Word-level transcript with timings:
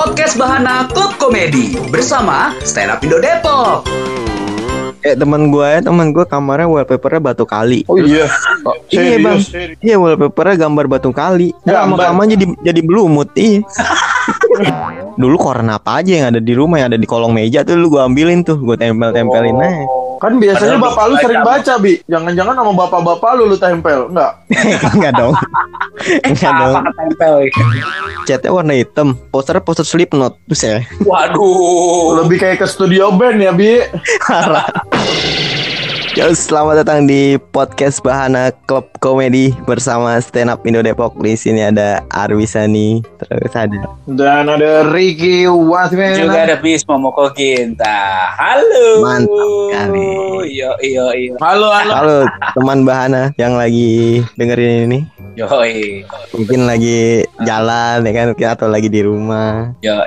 Podcast 0.00 0.40
Bahana 0.40 0.88
Klub 0.88 1.12
Komedi 1.20 1.76
bersama 1.92 2.56
Stand 2.64 2.88
Up 2.88 3.04
Indo 3.04 3.20
Depok. 3.20 3.84
Eh 5.04 5.12
teman 5.12 5.52
gue 5.52 5.60
ya 5.60 5.84
teman 5.84 6.08
gue 6.08 6.24
kamarnya 6.24 6.64
wallpapernya 6.64 7.20
batu 7.20 7.44
kali. 7.44 7.84
Oh 7.84 8.00
iya. 8.00 8.24
Oh, 8.64 8.72
Iya, 8.88 9.20
Bang. 9.20 9.44
serius. 9.44 9.76
Iya 9.84 10.00
wallpapernya 10.00 10.56
gambar 10.64 10.88
batu 10.88 11.12
kali. 11.12 11.52
Lama 11.68 12.00
Gambar. 12.00 12.16
lama 12.16 12.22
jadi 12.24 12.48
jadi 12.64 12.80
belumut 12.80 13.28
iya. 13.36 13.60
Dulu 15.20 15.36
koran 15.36 15.68
apa 15.68 16.00
aja 16.00 16.12
yang 16.16 16.26
ada 16.32 16.40
di 16.40 16.56
rumah 16.56 16.80
yang 16.80 16.96
ada 16.96 17.00
di 17.00 17.04
kolong 17.04 17.36
meja 17.36 17.60
tuh 17.60 17.76
lu 17.76 17.92
gue 17.92 18.00
ambilin 18.00 18.40
tuh 18.40 18.56
gue 18.56 18.80
tempel-tempelin 18.80 19.52
aja. 19.52 19.84
Kan 20.20 20.36
biasanya 20.36 20.76
Padahal 20.76 20.84
bapak 20.84 21.04
lu 21.08 21.14
baca, 21.16 21.24
sering 21.24 21.40
baca, 21.40 21.72
Bi. 21.80 21.94
Jangan-jangan 22.04 22.54
sama 22.60 22.72
bapak-bapak 22.76 23.30
lu 23.40 23.44
lu 23.48 23.56
tempel. 23.56 24.00
Enggak. 24.12 24.32
Enggak 24.94 25.12
dong. 25.16 25.32
Enggak 26.28 26.52
dong. 26.60 26.74
Apa 26.76 26.92
tempel? 26.92 27.34
Catnya 28.28 28.50
warna 28.52 28.74
hitam. 28.76 29.16
Posternya 29.32 29.64
poster 29.64 29.88
Slipknot 29.88 30.36
tuh 30.44 30.58
saya. 30.60 30.84
Waduh. 31.00 32.20
Lebih 32.20 32.36
kayak 32.36 32.60
ke 32.60 32.66
studio 32.68 33.08
band 33.16 33.40
ya, 33.40 33.56
Bi. 33.56 33.80
Yo, 36.20 36.28
selamat 36.36 36.84
datang 36.84 37.08
di 37.08 37.40
podcast 37.48 38.04
Bahana 38.04 38.52
Klub 38.68 38.84
Komedi 39.00 39.56
bersama 39.64 40.20
Stand 40.20 40.52
Up 40.52 40.60
Indo 40.68 40.84
Depok. 40.84 41.16
Di 41.16 41.32
sini 41.32 41.64
ada 41.64 42.04
Arwisani, 42.12 43.00
terus 43.16 43.56
ada 43.56 43.88
Dan 44.04 44.52
ada 44.52 44.84
Ricky 44.92 45.48
Wasman. 45.48 46.20
Juga 46.20 46.44
ada 46.44 46.60
Bis 46.60 46.84
Momoko 46.84 47.32
Ginta. 47.32 48.36
Halo. 48.36 49.00
Mantap 49.00 49.32
sekali. 49.72 50.08
Yo 50.60 50.76
yo 50.84 51.08
yo. 51.08 51.40
Halo, 51.40 51.72
halo. 51.72 51.92
Halo 51.96 52.16
teman 52.52 52.84
Bahana 52.84 53.32
yang 53.40 53.56
lagi 53.56 54.20
dengerin 54.36 54.92
ini. 54.92 55.08
Yo 55.40 55.48
Mungkin 56.36 56.68
lagi 56.68 57.24
jalan 57.48 58.04
ya 58.04 58.12
kan 58.12 58.36
atau 58.36 58.68
lagi 58.68 58.92
di 58.92 59.00
rumah. 59.00 59.72
yo 59.80 60.04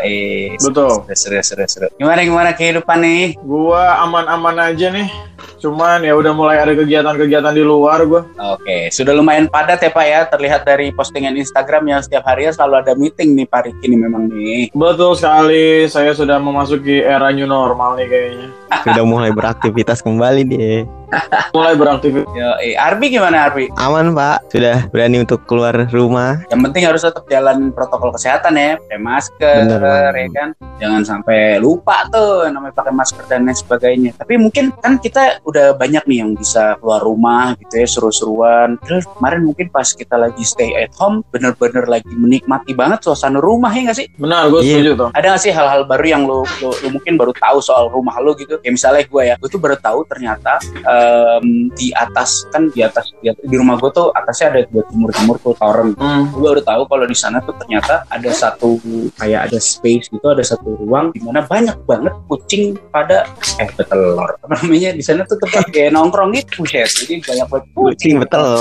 Betul. 0.62 1.10
Seru 1.18 1.42
seru 1.42 1.66
seru. 1.66 1.90
Gimana 1.98 2.22
gimana 2.22 2.54
kehidupan 2.54 3.02
nih? 3.02 3.34
Gua 3.42 3.98
aman-aman 4.06 4.62
aja 4.62 4.94
nih. 4.94 5.33
Cuman 5.64 6.04
ya 6.04 6.12
udah 6.12 6.36
mulai 6.36 6.60
ada 6.60 6.76
kegiatan-kegiatan 6.76 7.56
di 7.56 7.64
luar 7.64 8.04
gua. 8.04 8.28
Oke, 8.60 8.92
sudah 8.92 9.16
lumayan 9.16 9.48
padat 9.48 9.80
ya 9.80 9.96
Pak 9.96 10.04
ya. 10.04 10.28
Terlihat 10.28 10.68
dari 10.68 10.92
postingan 10.92 11.40
Instagram 11.40 11.88
yang 11.88 12.04
setiap 12.04 12.28
harinya 12.28 12.52
selalu 12.52 12.76
ada 12.84 12.94
meeting 13.00 13.32
nih 13.32 13.48
Pak 13.48 13.72
Riki 13.72 13.88
nih 13.88 13.96
memang 13.96 14.28
nih. 14.28 14.76
Betul 14.76 15.16
sekali. 15.16 15.88
Saya 15.88 16.12
sudah 16.12 16.36
memasuki 16.36 17.00
era 17.00 17.32
new 17.32 17.48
normal 17.48 17.96
nih 17.96 18.12
kayaknya. 18.12 18.48
Sudah 18.84 19.06
mulai 19.06 19.32
beraktivitas 19.32 20.02
kembali 20.02 20.42
dia. 20.50 20.84
Mulai 21.56 21.78
beraktivitas. 21.78 22.30
Yo, 22.34 22.50
eh, 22.62 22.74
Arbi 22.74 23.14
gimana 23.14 23.50
Arbi? 23.50 23.70
Aman 23.78 24.18
Pak, 24.18 24.50
sudah 24.50 24.90
berani 24.90 25.22
untuk 25.22 25.46
keluar 25.46 25.86
rumah. 25.94 26.42
Yang 26.50 26.62
penting 26.70 26.84
harus 26.90 27.02
tetap 27.06 27.26
jalan 27.30 27.70
protokol 27.70 28.10
kesehatan 28.18 28.58
ya, 28.58 28.82
pakai 28.82 29.00
masker, 29.02 29.58
Bener 29.70 30.14
ya 30.14 30.28
kan. 30.34 30.50
Jangan 30.82 31.02
sampai 31.06 31.62
lupa 31.62 32.10
tuh 32.10 32.50
namanya 32.50 32.74
pakai 32.74 32.94
masker 32.94 33.24
dan 33.30 33.46
lain 33.46 33.58
sebagainya. 33.58 34.12
Tapi 34.18 34.34
mungkin 34.42 34.74
kan 34.82 34.98
kita 34.98 35.44
udah 35.54 35.68
banyak 35.74 36.04
nih 36.04 36.18
yang 36.20 36.34
bisa 36.34 36.76
keluar 36.82 37.00
rumah 37.00 37.54
gitu 37.56 37.78
ya, 37.78 37.86
seru-seruan. 37.88 38.82
Terus 38.82 39.06
kemarin 39.08 39.46
mungkin 39.46 39.70
pas 39.70 39.86
kita 39.86 40.18
lagi 40.18 40.42
stay 40.42 40.74
at 40.74 40.90
home, 40.98 41.22
bener-bener 41.30 41.86
lagi 41.86 42.10
menikmati 42.10 42.74
banget 42.74 43.00
suasana 43.02 43.38
rumah 43.38 43.70
ya 43.70 43.86
nggak 43.86 43.98
sih? 43.98 44.08
Benar, 44.18 44.50
gue 44.50 44.62
Iya. 44.62 44.74
setuju 44.82 44.92
tuh. 44.98 45.10
Ada 45.14 45.26
nggak 45.30 45.42
sih 45.42 45.52
hal-hal 45.54 45.82
baru 45.86 46.06
yang 46.06 46.24
lo, 46.24 46.42
lo, 46.60 46.70
lo 46.74 46.88
mungkin 46.90 47.14
baru 47.16 47.32
tahu 47.32 47.62
soal 47.62 47.88
rumah 47.88 48.18
lo 48.18 48.34
gitu? 48.34 48.58
Kayak 48.58 48.74
misalnya 48.74 49.04
gue 49.06 49.24
ya, 49.24 49.36
gue 49.38 49.48
tuh 49.48 49.62
baru 49.62 49.78
tahu 49.78 50.00
ternyata 50.06 50.58
em, 50.84 51.46
di 51.72 51.94
atas 51.94 52.48
kan 52.50 52.70
di 52.70 52.82
atas 52.82 53.12
di, 53.16 53.30
di 53.30 53.56
rumah 53.56 53.78
gue 53.78 53.90
tuh 53.90 54.10
atasnya 54.12 54.48
ada 54.50 54.60
buat 54.70 54.86
timur-timur 54.88 55.38
tuh 55.40 55.54
toren 55.54 55.92
Hmm. 55.94 56.26
gue 56.32 56.42
baru 56.42 56.62
tahu 56.62 56.82
kalau 56.86 57.06
di 57.06 57.14
sana 57.14 57.38
tuh 57.40 57.54
ternyata 57.54 58.08
ada 58.08 58.32
satu 58.32 58.80
kayak 59.14 59.52
ada 59.52 59.60
space 59.60 60.10
gitu 60.10 60.26
ada 60.26 60.42
satu 60.42 60.74
ruang 60.80 61.12
di 61.12 61.20
mana 61.20 61.44
banyak 61.44 61.76
banget 61.84 62.14
kucing 62.26 62.80
pada 62.90 63.28
eh 63.56 63.70
betelor 63.70 64.36
apa 64.38 64.54
namanya 64.58 64.90
di 64.92 65.04
sana 65.04 65.22
tuh 65.24 65.38
tempat 65.44 65.66
kayak 65.70 65.92
nongkrong 65.92 66.32
gitu 66.34 66.64
buset 66.64 66.90
jadi 66.90 67.14
banyak 67.20 67.48
banget 67.52 67.66
Kucing 67.76 68.16
betul. 68.24 68.60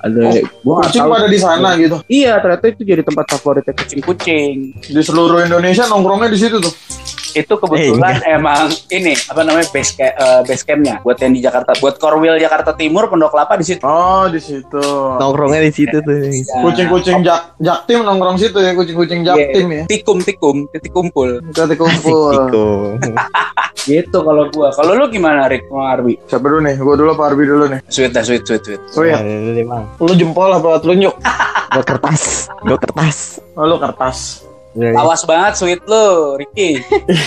ada 0.00 0.20
gua 0.64 0.74
nggak 0.80 0.88
Kucing 0.90 1.04
pada 1.06 1.26
di 1.28 1.38
sana 1.38 1.68
gitu. 1.76 1.96
iya 2.08 2.40
ternyata 2.40 2.64
itu 2.72 2.82
jadi 2.82 3.02
tempat 3.04 3.26
favoritnya 3.36 3.74
kucing-kucing 3.76 4.54
Di 4.80 5.02
seluruh 5.04 5.44
Indonesia 5.44 5.84
nongkrongnya 5.86 6.28
di 6.32 6.38
situ 6.40 6.56
tuh. 6.58 6.72
Itu 7.32 7.54
kebetulan 7.54 8.18
emang 8.26 8.66
ini 8.88 9.14
apa 9.26 9.40
namanya 9.42 9.66
base 9.70 9.92
camp, 9.94 10.12
eh, 10.14 10.40
base 10.42 10.62
campnya 10.62 10.98
buat 11.00 11.16
yang 11.16 11.32
di 11.32 11.40
Jakarta 11.40 11.74
buat 11.78 11.96
Korwil 11.96 12.36
Jakarta 12.36 12.74
Timur 12.74 13.06
Pondok 13.06 13.30
Kelapa 13.30 13.54
di 13.54 13.66
situ 13.66 13.82
Oh, 13.82 14.26
di 14.28 14.38
situ. 14.38 14.82
Nongkrongnya 15.16 15.60
di 15.62 15.72
situ 15.72 15.96
tuh. 15.98 16.16
Ya. 16.20 16.60
Kucing-kucing 16.60 17.22
jak 17.22 17.54
jaktim 17.58 18.02
nongkrong 18.02 18.36
situ 18.36 18.58
ya, 18.58 18.72
kucing-kucing 18.72 19.20
jaktim 19.22 19.66
ya. 19.70 19.82
tikum 19.86 20.18
tikum 20.20 20.56
titik 20.68 20.92
kumpul 20.92 21.40
Kita 21.50 21.74
kumpul. 21.74 22.98
Gitu 23.80 24.12
kalau 24.12 24.44
gua 24.52 24.68
kalau 24.76 24.92
lu 24.92 25.08
gimana 25.08 25.48
Rick 25.48 25.64
sama 25.64 25.96
Arbi 25.96 26.20
Siapa 26.28 26.44
dulu 26.44 26.60
nih? 26.60 26.76
Gua 26.76 26.94
dulu 26.94 27.10
apa 27.16 27.32
Arbi 27.32 27.44
dulu 27.48 27.64
nih? 27.64 27.80
sweet 27.88 28.12
dah 28.12 28.20
sweet 28.20 28.44
sweet 28.44 28.60
sweet 28.60 28.80
Oh 28.92 29.04
ya, 29.04 29.18
Nah, 29.20 29.86
lu 29.96 30.12
jempol 30.12 30.52
apa 30.52 30.76
telunjuk? 30.78 31.14
Gue 31.70 31.84
kertas, 31.86 32.50
gue 32.60 32.74
kertas. 32.76 33.38
Oh, 33.54 33.62
lu 33.62 33.78
kertas. 33.78 34.42
Awas 34.94 35.26
banget 35.26 35.58
sweet 35.58 35.82
lu 35.84 36.38
Ricky 36.38 36.78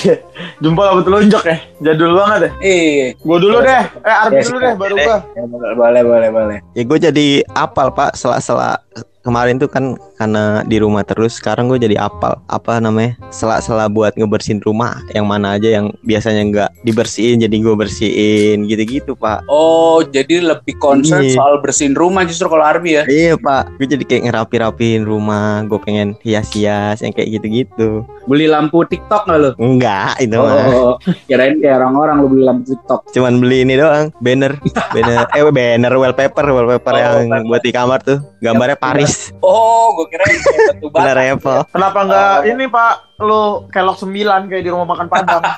jempol 0.63 0.87
apa 0.87 1.01
telunjuk 1.03 1.43
ya? 1.43 1.57
Jadul 1.79 2.15
banget 2.15 2.39
ya. 2.39 2.51
eh 2.63 3.11
Gua 3.19 3.35
dulu 3.35 3.59
deh. 3.59 3.83
Eh, 3.99 4.15
Arbi 4.23 4.39
Yes, 4.39 4.47
dulu 4.47 4.57
deh, 4.59 4.73
baru 4.79 4.95
gua. 4.95 5.17
ya, 5.35 5.43
boleh 5.75 6.01
boleh 6.01 6.29
boleh 6.31 6.57
Ya 6.71 6.81
gue 6.83 6.97
jadi 7.01 7.27
apal 7.51 7.91
Pak, 7.91 8.15
sela-sela 8.15 8.79
kemarin 9.23 9.57
tuh 9.57 9.71
kan 9.71 9.95
karena 10.19 10.61
di 10.67 10.77
rumah 10.77 11.01
terus 11.01 11.39
sekarang 11.39 11.71
gue 11.71 11.79
jadi 11.79 11.97
apal. 11.97 12.37
Apa 12.51 12.77
namanya? 12.83 13.15
Sela-sela 13.31 13.87
buat 13.87 14.13
ngebersihin 14.19 14.59
rumah. 14.61 14.99
Yang 15.15 15.25
mana 15.25 15.55
aja 15.57 15.69
yang 15.79 15.95
biasanya 16.03 16.43
nggak 16.51 16.69
dibersihin 16.83 17.39
jadi 17.39 17.55
gue 17.55 17.75
bersihin. 17.75 18.67
Gitu-gitu 18.67 19.15
pak. 19.15 19.47
Oh 19.47 20.03
jadi 20.03 20.43
lebih 20.43 20.75
concern 20.77 21.23
Iya. 21.23 21.39
soal 21.39 21.63
bersihin 21.63 21.95
rumah 21.95 22.27
justru 22.27 22.51
kalau 22.51 22.67
Arbi 22.67 22.99
ya? 22.99 23.03
Iya 23.07 23.39
pak. 23.39 23.79
Gue 23.79 23.87
jadi 23.87 24.03
kayak 24.03 24.23
ngerapi-rapiin 24.29 25.07
rumah. 25.07 25.63
Gue 25.65 25.79
pengen 25.79 26.19
hias-hias 26.21 26.99
yang 27.01 27.15
kayak 27.15 27.39
gitu-gitu 27.39 28.03
beli 28.23 28.45
lampu 28.45 28.83
TikTok 28.83 29.23
nggak 29.23 29.37
lu 29.37 29.49
enggak 29.57 30.15
itu 30.17 30.33
mah 30.33 30.65
Oh, 30.65 30.95
kirain 31.25 31.57
kayak 31.57 31.77
orang-orang 31.77 32.15
lu 32.17 32.27
beli 32.29 32.43
lampu 32.43 32.63
TikTok. 32.69 33.11
cuman 33.11 33.33
beli 33.37 33.57
ini 33.61 33.75
doang 33.75 34.09
banner 34.17 34.55
banner 34.89 35.27
eh 35.35 35.43
banner 35.45 35.93
wallpaper 35.93 36.45
wallpaper 36.45 36.91
Oh, 36.91 36.97
yang 36.97 37.13
wallpaper. 37.25 37.47
buat 37.47 37.61
di 37.61 37.71
kamar 37.71 37.99
tuh 37.99 38.19
gambarnya 38.39 38.75
Paris 38.75 39.31
Oh, 39.39 39.91
gue 39.93 40.07
kirain 40.07 40.35
kayak 40.35 40.59
batu 40.73 40.87
bata. 40.89 41.21
Apple 41.21 41.61
Kenapa 41.69 41.99
enggak 42.01 42.21
Oh. 42.35 42.49
ini, 42.49 42.65
Pak? 42.65 42.93
Lu 43.15 43.41
kelok 43.69 43.97
9 43.97 44.09
kayak 44.45 44.61
di 44.61 44.69
rumah 44.69 44.87
makan 44.87 45.07
Padang. 45.07 45.43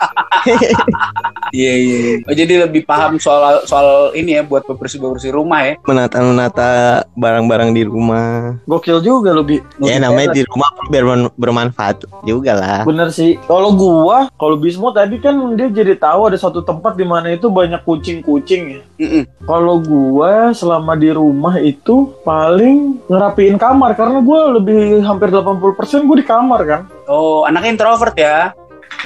Iya, 1.51 1.73
iya. 1.73 1.97
iya. 1.97 2.15
Oh, 2.23 2.35
jadi 2.35 2.53
lebih 2.65 2.83
paham 2.83 3.15
soal 3.15 3.63
soal 3.63 3.87
ini 4.11 4.35
ya 4.35 4.43
buat 4.43 4.65
bebersih 4.65 4.99
bebersih 4.99 5.31
rumah 5.31 5.63
ya. 5.63 5.73
menata 5.83 6.17
menata 6.19 6.69
barang-barang 7.13 7.71
di 7.71 7.83
rumah 7.83 8.59
Gokil 8.65 8.99
juga 8.99 9.31
lu, 9.31 9.41
Bi. 9.41 9.61
ya 9.79 9.97
namanya 9.97 10.33
di 10.33 10.43
rumah 10.43 10.67
biar 10.85 11.03
ber- 11.05 11.33
bermanfaat 11.33 11.95
juga 12.23 12.54
lah 12.55 12.87
Bener 12.87 13.11
sih. 13.11 13.37
Kalau 13.45 13.75
gua, 13.75 14.31
kalau 14.39 14.55
Bismo 14.55 14.89
tadi 14.95 15.19
kan 15.19 15.35
dia 15.53 15.67
jadi 15.67 15.93
tahu 15.99 16.31
ada 16.31 16.37
satu 16.39 16.63
tempat 16.63 16.95
di 16.95 17.05
mana 17.05 17.33
itu 17.33 17.51
banyak 17.51 17.83
kucing-kucing 17.83 18.79
ya. 18.79 18.81
Mm-mm. 19.01 19.23
Kalau 19.43 19.81
gua 19.83 20.55
selama 20.55 20.95
di 20.95 21.11
rumah 21.11 21.59
itu 21.59 22.15
paling 22.23 23.03
ngerapiin 23.11 23.59
kamar 23.59 23.93
karena 23.93 24.19
gua 24.23 24.55
lebih 24.55 25.03
hampir 25.03 25.29
80% 25.29 26.07
gua 26.07 26.17
di 26.17 26.25
kamar 26.25 26.61
kan. 26.63 26.81
Oh, 27.05 27.43
anaknya 27.43 27.75
introvert 27.75 28.15
ya. 28.15 28.55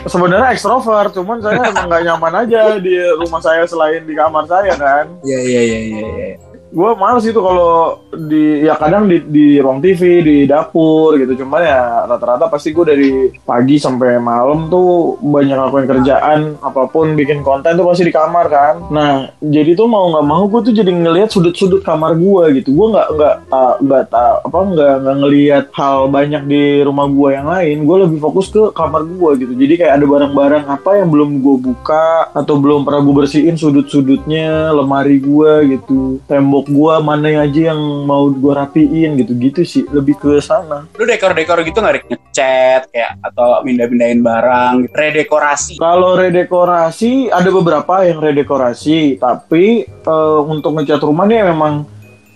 Sebenarnya 0.06 0.56
ekstrovert, 0.56 1.12
cuman 1.12 1.44
saya 1.44 1.60
emang 1.72 1.92
nggak 1.92 2.04
nyaman 2.08 2.34
aja 2.46 2.62
di 2.80 2.96
rumah 3.20 3.42
saya 3.44 3.68
selain 3.68 4.06
di 4.08 4.16
kamar 4.16 4.48
saya 4.48 4.76
kan. 4.78 5.06
Iya, 5.26 5.40
iya, 5.44 5.62
iya, 5.66 5.80
iya. 5.84 6.49
Gue 6.70 6.94
males 6.94 7.26
itu 7.26 7.42
kalau 7.42 7.98
di 8.14 8.62
ya 8.62 8.78
kadang 8.78 9.10
di, 9.10 9.18
di 9.26 9.58
ruang 9.58 9.82
TV, 9.82 10.22
di 10.22 10.38
dapur 10.46 11.18
gitu. 11.18 11.42
Cuman 11.42 11.66
ya 11.66 12.06
rata-rata 12.06 12.46
pasti 12.46 12.70
gue 12.70 12.86
dari 12.86 13.12
pagi 13.42 13.82
sampai 13.82 14.22
malam 14.22 14.70
tuh 14.70 15.18
banyak 15.18 15.58
lakuin 15.58 15.90
kerjaan 15.90 16.40
apa 16.62 16.86
pun 16.86 17.18
bikin 17.18 17.42
konten 17.42 17.74
tuh 17.74 17.90
pasti 17.90 18.06
di 18.06 18.14
kamar 18.14 18.46
kan. 18.54 18.76
Nah 18.94 19.34
jadi 19.42 19.74
tuh 19.74 19.90
mau 19.90 20.14
nggak 20.14 20.26
mau 20.30 20.46
gue 20.46 20.70
tuh 20.70 20.74
jadi 20.78 20.94
ngelihat 20.94 21.34
sudut-sudut 21.34 21.82
kamar 21.82 22.14
gue 22.14 22.62
gitu. 22.62 22.70
Gue 22.78 22.94
nggak 22.94 23.08
nggak 23.18 23.36
ta- 23.50 23.78
nggak 23.82 24.04
ta- 24.14 24.40
apa 24.46 24.60
nggak 24.62 24.94
nggak 25.02 25.18
ngelihat 25.26 25.66
hal 25.74 26.06
banyak 26.06 26.44
di 26.46 26.86
rumah 26.86 27.10
gue 27.10 27.30
yang 27.34 27.50
lain. 27.50 27.78
Gue 27.82 27.98
lebih 28.06 28.22
fokus 28.22 28.46
ke 28.54 28.70
kamar 28.78 29.10
gue 29.10 29.32
gitu. 29.42 29.54
Jadi 29.58 29.74
kayak 29.74 29.98
ada 29.98 30.06
barang-barang 30.06 30.64
apa 30.70 31.02
yang 31.02 31.10
belum 31.10 31.42
gue 31.42 31.56
buka 31.66 32.30
atau 32.30 32.62
belum 32.62 32.86
pernah 32.86 33.02
gue 33.02 33.16
bersihin 33.26 33.58
sudut-sudutnya, 33.58 34.70
lemari 34.70 35.18
gue 35.18 35.78
gitu, 35.78 36.22
tembok 36.30 36.59
gue 36.68 36.94
mana 37.00 37.46
aja 37.46 37.72
yang 37.72 37.80
mau 38.04 38.28
gue 38.28 38.54
rapiin 38.54 39.16
gitu-gitu 39.22 39.62
sih. 39.64 39.84
Lebih 39.88 40.20
ke 40.20 40.32
sana. 40.44 40.90
Lu 40.98 41.04
dekor-dekor 41.06 41.64
gitu 41.64 41.80
nggak 41.80 42.10
ngecat 42.10 42.82
kayak 42.92 43.12
atau 43.24 43.62
pindah-pindahin 43.64 44.20
barang, 44.20 44.92
redekorasi. 44.92 45.80
Kalau 45.80 46.20
redekorasi 46.20 47.30
ada 47.32 47.50
beberapa 47.54 48.04
yang 48.04 48.20
redekorasi, 48.20 49.22
tapi 49.22 49.86
eh, 49.88 50.40
untuk 50.44 50.76
ngecat 50.76 51.00
rumah 51.06 51.30
nih 51.30 51.48
memang 51.48 51.86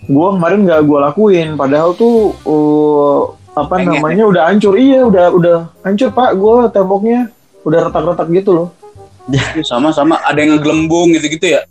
gue 0.04 0.28
kemarin 0.36 0.60
nggak 0.64 0.82
gue 0.84 0.98
lakuin. 1.10 1.48
Padahal 1.58 1.92
tuh 1.98 2.32
eh, 2.46 3.22
apa 3.54 3.74
Pengen. 3.78 4.02
namanya 4.02 4.24
udah 4.26 4.42
hancur. 4.50 4.74
Iya, 4.74 5.06
udah 5.06 5.26
udah 5.30 5.56
hancur, 5.86 6.10
Pak. 6.10 6.30
Gua 6.34 6.66
temboknya 6.68 7.30
udah 7.62 7.80
retak-retak 7.88 8.28
gitu 8.34 8.50
loh. 8.52 8.68
Sama-sama 9.64 10.20
ada 10.20 10.36
yang 10.36 10.58
ngegelembung 10.58 11.14
gitu-gitu 11.16 11.56
ya. 11.56 11.62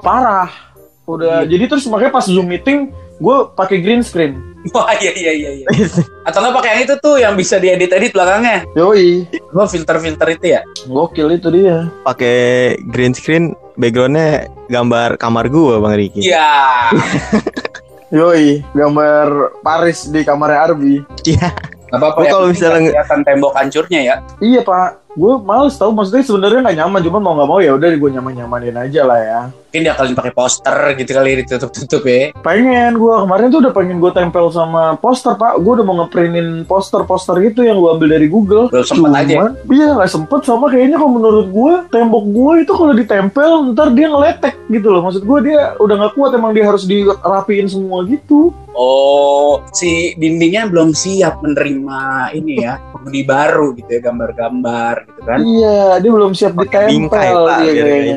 Parah. 0.00 0.69
Udah 1.10 1.42
jadi 1.42 1.64
terus 1.66 1.86
makanya 1.86 2.12
pas 2.12 2.24
Zoom 2.24 2.46
meeting 2.46 2.88
gue 3.16 3.36
pakai 3.52 3.78
green 3.78 4.00
screen. 4.00 4.38
Wah 4.74 4.92
iya 4.94 5.12
iya 5.12 5.32
iya. 5.32 5.50
iya. 5.56 5.66
Atau 6.28 6.38
nggak 6.38 6.54
pakai 6.54 6.68
yang 6.70 6.82
itu 6.84 6.94
tuh 6.98 7.16
yang 7.16 7.34
bisa 7.34 7.56
diedit-edit 7.56 8.12
belakangnya. 8.12 8.68
Yoi, 8.72 9.24
Gua 9.48 9.64
filter-filter 9.64 10.28
itu 10.30 10.46
ya. 10.52 10.60
gokil 10.84 11.32
itu 11.32 11.48
dia. 11.48 11.88
Pakai 12.04 12.38
green 12.86 13.10
screen 13.10 13.44
backgroundnya 13.74 14.46
gambar 14.68 15.16
kamar 15.16 15.48
gua 15.48 15.80
Bang 15.80 15.96
Riki. 15.96 16.22
Iya. 16.22 16.92
Yoi, 18.10 18.60
gambar 18.72 19.26
Paris 19.60 20.10
di 20.10 20.20
kamarnya 20.20 20.66
Arbi. 20.66 20.98
Iya. 21.24 21.48
Gak 21.90 21.98
apa-apa 21.98 22.20
ya. 22.20 22.30
kalau 22.30 22.46
misalnya 22.48 22.78
nge- 22.80 22.92
kelihatan 22.92 23.20
tembok 23.24 23.52
hancurnya 23.54 24.00
ya. 24.00 24.16
Iya 24.38 24.60
pak, 24.62 24.88
gue 25.18 25.32
males 25.42 25.74
tau 25.74 25.90
maksudnya 25.90 26.22
sebenarnya 26.22 26.60
nggak 26.62 26.78
nyaman, 26.78 27.00
cuman 27.02 27.20
mau 27.22 27.34
nggak 27.34 27.50
mau 27.50 27.58
ya 27.58 27.74
udah 27.74 27.88
gue 27.90 28.10
nyaman 28.14 28.32
nyamanin 28.38 28.76
aja 28.78 29.02
lah 29.02 29.20
ya. 29.20 29.40
Mungkin 29.50 29.86
dia 29.86 29.94
kalian 29.94 30.18
pakai 30.18 30.34
poster 30.34 30.78
gitu 30.98 31.10
kali 31.14 31.30
ditutup-tutup 31.46 32.02
ya. 32.02 32.34
Pengen 32.42 32.98
gue 32.98 33.14
kemarin 33.22 33.54
tuh 33.54 33.62
udah 33.62 33.70
pengen 33.70 34.02
gue 34.02 34.10
tempel 34.10 34.50
sama 34.50 34.98
poster 34.98 35.38
pak, 35.38 35.62
gue 35.62 35.72
udah 35.78 35.86
mau 35.86 36.02
ngeprintin 36.02 36.66
poster-poster 36.66 37.38
gitu 37.46 37.62
yang 37.62 37.78
gue 37.78 37.90
ambil 37.94 38.08
dari 38.18 38.26
Google. 38.26 38.66
Belum 38.70 38.82
sempet 38.82 39.10
aja. 39.14 39.34
Cuman, 39.38 39.52
Iya 39.70 39.86
nggak 39.94 40.10
sempet 40.10 40.40
sama 40.42 40.66
kayaknya 40.74 40.98
kalau 40.98 41.12
menurut 41.14 41.46
gue 41.54 41.72
tembok 41.94 42.24
gue 42.34 42.52
itu 42.66 42.72
kalau 42.74 42.92
ditempel 42.98 43.50
ntar 43.74 43.94
dia 43.94 44.10
ngeletek 44.10 44.54
gitu 44.74 44.90
loh. 44.90 45.06
Maksud 45.06 45.22
gue 45.22 45.38
dia 45.46 45.78
udah 45.78 45.94
nggak 46.02 46.12
kuat 46.18 46.34
emang 46.34 46.50
dia 46.50 46.66
harus 46.66 46.82
dirapiin 46.86 47.70
semua 47.70 48.02
gitu. 48.10 48.50
Oh, 48.74 49.66
si 49.74 50.14
dindingnya 50.14 50.70
belum 50.70 50.94
siap 50.94 51.42
menerima 51.42 52.30
ini 52.38 52.62
ya, 52.62 52.78
penghuni 52.94 53.26
baru 53.26 53.74
gitu 53.74 53.98
ya, 53.98 54.00
gambar-gambar 54.00 54.99
gitu 55.08 55.20
kan. 55.24 55.38
Iya, 55.40 55.78
dia 56.02 56.10
belum 56.10 56.32
siap 56.36 56.52
ditempel 56.58 57.36
Pak 57.48 57.58
dia 57.64 57.72
kayaknya. 57.72 58.16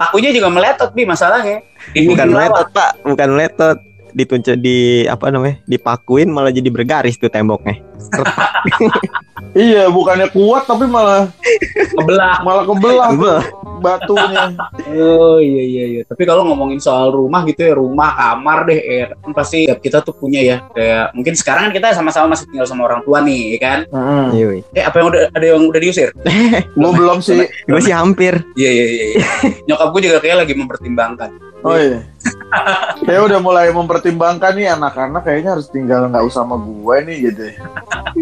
Pakunya 0.00 0.30
juga 0.34 0.48
meletot 0.50 0.90
nih 0.94 1.06
masalahnya. 1.06 1.56
Bukan 1.94 2.26
meletot 2.32 2.68
Pak, 2.72 2.90
bukan 3.04 3.28
meletot. 3.34 3.78
Dituncuk 4.14 4.56
di 4.62 5.04
apa 5.10 5.28
namanya? 5.34 5.58
Dipakuin 5.66 6.30
malah 6.30 6.54
jadi 6.54 6.70
bergaris 6.70 7.18
tuh 7.18 7.28
temboknya. 7.28 7.82
Iya, 9.54 9.86
bukannya 9.86 10.34
kuat 10.34 10.66
tapi 10.66 10.90
malah 10.90 11.30
Kebelah. 11.94 12.42
malah 12.42 12.64
kebelah 12.66 13.10
Bel. 13.14 13.38
batunya. 13.78 14.50
Oh 14.98 15.38
iya 15.38 15.62
iya 15.62 15.84
iya. 15.94 16.02
Tapi 16.02 16.26
kalau 16.26 16.42
ngomongin 16.42 16.82
soal 16.82 17.14
rumah 17.14 17.46
gitu 17.46 17.62
ya, 17.62 17.78
rumah, 17.78 18.18
kamar 18.18 18.66
deh, 18.66 18.80
eh, 18.82 19.06
kan 19.14 19.30
pasti 19.30 19.70
tiap 19.70 19.78
kita 19.78 20.02
tuh 20.02 20.10
punya 20.10 20.42
ya. 20.42 20.56
Kayak 20.74 21.14
mungkin 21.14 21.38
sekarang 21.38 21.70
kan 21.70 21.72
kita 21.76 21.86
sama-sama 21.94 22.34
masih 22.34 22.50
tinggal 22.50 22.66
sama 22.66 22.82
orang 22.90 23.06
tua 23.06 23.22
nih, 23.22 23.54
ya 23.54 23.58
kan? 23.62 23.78
Heeh. 23.86 24.26
Iya, 24.34 24.44
woi. 24.50 24.60
Eh 24.74 24.82
apa 24.82 24.96
yang 24.98 25.06
udah 25.14 25.22
ada 25.30 25.46
yang 25.46 25.62
udah 25.70 25.80
diusir? 25.84 26.10
Gue 26.74 26.90
belum 26.90 27.18
sih. 27.22 27.46
Gue 27.70 27.80
sih 27.84 27.94
hampir. 27.94 28.42
Iya 28.58 28.70
iya 28.74 28.86
iya. 28.90 29.04
iya. 29.14 29.26
Nyokap 29.70 29.88
gue 29.94 30.00
juga 30.10 30.18
kayak 30.18 30.36
lagi 30.42 30.54
mempertimbangkan. 30.58 31.30
Oh 31.64 31.76
iya. 31.80 32.04
Kayak 33.08 33.22
udah 33.32 33.38
mulai 33.40 33.72
mempertimbangkan 33.72 34.52
nih 34.52 34.76
anak-anak 34.76 35.24
kayaknya 35.24 35.50
harus 35.56 35.66
tinggal 35.72 36.06
nggak 36.12 36.24
usah 36.28 36.44
sama 36.44 36.60
gue 36.60 36.96
nih 37.08 37.16
gitu. 37.32 37.42
ya. 37.50 37.56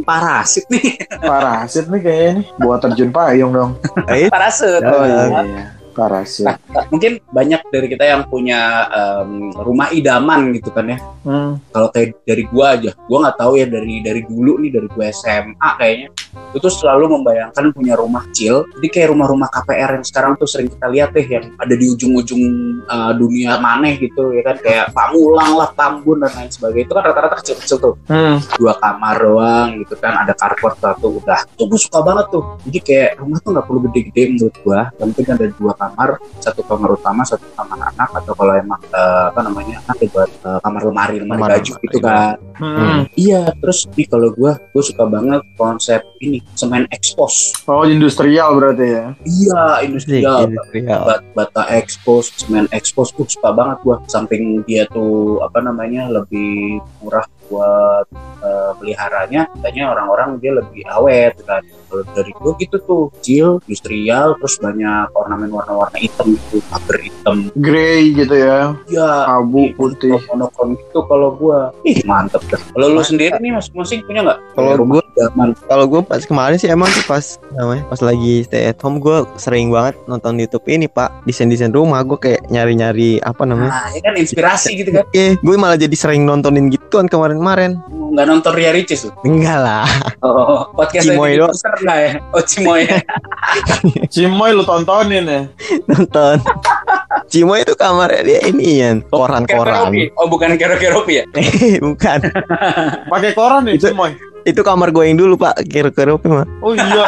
Parasit 0.07 0.67
nih. 0.71 0.95
Parasit 1.19 1.87
nih 1.91 2.01
kayaknya 2.01 2.31
nih. 2.39 2.47
Buat 2.63 2.81
terjun 2.87 3.11
payung 3.11 3.51
dong. 3.51 3.71
Eh, 4.07 4.31
Parasit. 4.31 4.81
Oh 4.87 5.03
iya. 5.03 5.75
Parasit. 5.93 6.49
Mungkin 6.89 7.21
banyak 7.29 7.61
dari 7.69 7.87
kita 7.91 8.05
yang 8.09 8.25
punya 8.25 8.89
em, 8.89 9.53
rumah 9.59 9.93
idaman 9.93 10.55
gitu 10.57 10.73
kan 10.73 10.89
ya. 10.89 10.99
Hmm. 11.27 11.61
Kalau 11.69 11.89
kayak 11.93 12.23
dari 12.25 12.45
gua 12.49 12.79
aja, 12.79 12.91
gua 13.11 13.29
nggak 13.29 13.39
tahu 13.43 13.53
ya 13.61 13.67
dari 13.69 14.01
dari 14.01 14.23
dulu 14.25 14.57
nih 14.63 14.71
dari 14.73 14.89
gua 14.89 15.05
SMA 15.13 15.71
kayaknya 15.77 16.09
itu 16.53 16.69
selalu 16.69 17.19
membayangkan 17.19 17.73
punya 17.73 17.97
rumah 17.97 18.23
kecil. 18.31 18.69
Jadi 18.79 18.89
kayak 18.93 19.09
rumah-rumah 19.17 19.49
KPR 19.49 20.01
yang 20.01 20.05
sekarang 20.05 20.33
tuh 20.37 20.49
sering 20.49 20.69
kita 20.69 20.87
lihat 20.93 21.11
deh 21.17 21.27
yang 21.27 21.45
ada 21.57 21.75
di 21.75 21.87
ujung-ujung 21.89 22.43
eh, 22.85 23.13
dunia 23.17 23.57
maneh 23.59 23.97
gitu 23.97 24.33
ya 24.37 24.43
kan 24.45 24.57
kayak 24.61 24.87
Pamulang 24.93 25.57
lah, 25.57 25.71
Tambun 25.73 26.21
dan 26.21 26.33
lain 26.37 26.51
sebagainya. 26.53 26.85
Itu 26.89 26.95
kan 26.95 27.05
rata-rata 27.09 27.37
kecil-kecil 27.41 27.79
tuh. 27.81 27.95
Hmm. 28.09 28.39
dua 28.59 28.77
kamar 28.77 29.17
doang 29.23 29.69
gitu 29.81 29.95
kan 29.97 30.13
ada 30.27 30.35
carport 30.37 30.77
satu 30.77 31.23
udah 31.23 31.41
tuh 31.57 31.67
gue 31.71 31.81
suka 31.81 31.99
banget 32.05 32.27
tuh 32.29 32.45
jadi 32.69 32.79
kayak 32.83 33.11
rumah 33.23 33.39
tuh 33.41 33.51
nggak 33.57 33.67
perlu 33.67 33.81
gede-gede 33.89 34.23
menurut 34.35 34.57
gua 34.67 34.81
yang 34.99 35.09
penting 35.15 35.27
ada 35.33 35.47
dua 35.57 35.73
kamar 35.79 36.09
satu 36.43 36.61
kamar 36.67 36.89
utama 36.99 37.23
satu 37.25 37.47
kamar 37.55 37.79
anak 37.95 38.11
atau 38.23 38.33
kalau 38.37 38.53
emang 38.59 38.81
eh, 38.91 39.25
apa 39.31 39.41
namanya 39.41 39.77
anak 39.87 39.97
ya 40.03 40.09
buat 40.13 40.31
eh, 40.31 40.59
kamar 40.61 40.81
lemari 40.85 41.17
lemari 41.23 41.41
Kamar 41.41 41.51
baju 41.57 41.73
gitu 41.79 41.99
kan 42.03 42.37
Hmm. 42.63 43.11
iya 43.19 43.51
terus 43.59 43.91
nih 43.97 44.07
kalau 44.07 44.31
gua 44.31 44.55
gue 44.71 44.83
suka 44.85 45.03
banget 45.03 45.43
konsep 45.59 45.99
ini 46.23 46.39
semen 46.55 46.87
expose. 46.95 47.53
Oh 47.67 47.83
industrial 47.83 48.55
berarti 48.55 48.87
ya. 48.87 49.07
iya 49.27 49.63
industrial. 49.83 50.47
Industrial. 50.47 51.03
bat 51.03 51.23
bata 51.35 51.63
expose 51.75 52.31
semen 52.39 52.71
expose. 52.71 53.11
Tuh 53.13 53.27
suka 53.27 53.51
banget 53.51 53.83
gua. 53.83 53.99
Samping 54.07 54.63
dia 54.65 54.87
tuh 54.89 55.43
apa 55.43 55.59
namanya 55.59 56.07
lebih 56.09 56.79
murah 57.03 57.27
buat 57.51 58.07
eh, 58.41 58.73
peliharanya 58.81 59.51
katanya 59.59 59.93
orang-orang 59.93 60.39
dia 60.39 60.55
lebih 60.55 60.87
awet 60.89 61.35
kan. 61.43 61.61
Kalau 61.91 62.07
dari 62.17 62.33
gua 62.39 62.53
gitu 62.57 62.77
tuh 62.87 63.03
kecil 63.19 63.61
industrial 63.67 64.39
terus 64.39 64.57
banyak 64.63 65.13
ornamen 65.13 65.51
warna-warna 65.51 65.99
hitam 65.99 66.39
gitu 66.39 66.63
pagar 66.71 66.99
hitam. 67.03 67.37
Grey 67.59 68.15
gitu 68.15 68.33
ya. 68.39 68.79
ya 68.89 69.11
Abu 69.27 69.75
putih. 69.75 70.15
monokrom 70.31 70.79
gitu 70.79 71.03
kalau 71.11 71.35
gua. 71.35 71.75
Ih 71.83 71.99
mantep 72.07 72.41
dah. 72.47 72.63
Kalau 72.73 72.87
lu 72.95 73.03
sendiri 73.03 73.35
nih 73.43 73.53
masing-masing 73.59 74.07
punya 74.07 74.23
nggak? 74.23 74.39
Kalau 74.55 74.71
idaman 74.79 75.03
Kalau 75.63 75.85
gue 75.87 76.01
pas 76.03 76.21
kemarin 76.21 76.57
sih 76.57 76.67
emang 76.67 76.89
tuh 76.89 77.05
pas 77.05 77.25
namanya 77.53 77.83
pas 77.87 78.01
lagi 78.01 78.43
stay 78.43 78.67
at 78.67 78.79
home 78.81 78.99
gue 78.99 79.23
sering 79.37 79.69
banget 79.69 79.95
nonton 80.05 80.37
YouTube 80.37 80.65
ini 80.67 80.87
pak 80.87 81.13
desain 81.23 81.47
desain 81.47 81.71
rumah 81.71 82.03
gue 82.03 82.17
kayak 82.17 82.49
nyari 82.49 82.73
nyari 82.75 83.11
apa 83.19 83.43
namanya 83.45 83.71
nah 83.71 83.87
ya 83.91 84.01
kan 84.01 84.15
inspirasi 84.15 84.75
gitu 84.75 84.91
kan 84.91 85.05
Eh, 85.13 85.37
gue 85.37 85.57
malah 85.57 85.77
jadi 85.77 85.93
sering 85.93 86.25
nontonin 86.25 86.69
gituan 86.69 87.07
kemarin-kemarin. 87.07 87.77
nggak 88.13 88.27
nonton 88.29 88.53
Ria 88.53 88.77
Ricis 88.77 89.09
tuh 89.09 89.13
Enggak 89.25 89.57
lah. 89.57 89.89
oh 90.21 90.69
podcast 90.73 91.09
Cimoy 91.09 91.41
doang. 91.41 91.53
ya 91.87 92.21
oh 92.33 92.45
Cimoy 92.45 92.85
Cimoy 94.13 94.51
lu 94.53 94.63
tontonin 94.63 95.25
ya. 95.25 95.43
Nonton. 95.89 96.37
Cimo 97.29 97.57
itu 97.57 97.73
kamarnya 97.73 98.21
dia 98.23 98.41
ini 98.45 98.69
ya, 98.81 98.91
koran-koran. 99.09 99.93
Oh 100.17 100.29
bukan 100.29 100.57
kero-keropi 100.57 101.23
ya? 101.23 101.25
Bukan. 101.87 102.19
Pakai 103.13 103.31
koran 103.33 103.65
nih 103.65 103.81
Cimoy. 103.81 104.13
Itu 104.43 104.61
kamar 104.61 104.91
gue 104.91 105.05
yang 105.05 105.17
dulu 105.17 105.35
pak, 105.37 105.63
kira-kira 105.65 106.19
mah. 106.19 106.47
Oh 106.59 106.73
iya. 106.73 107.07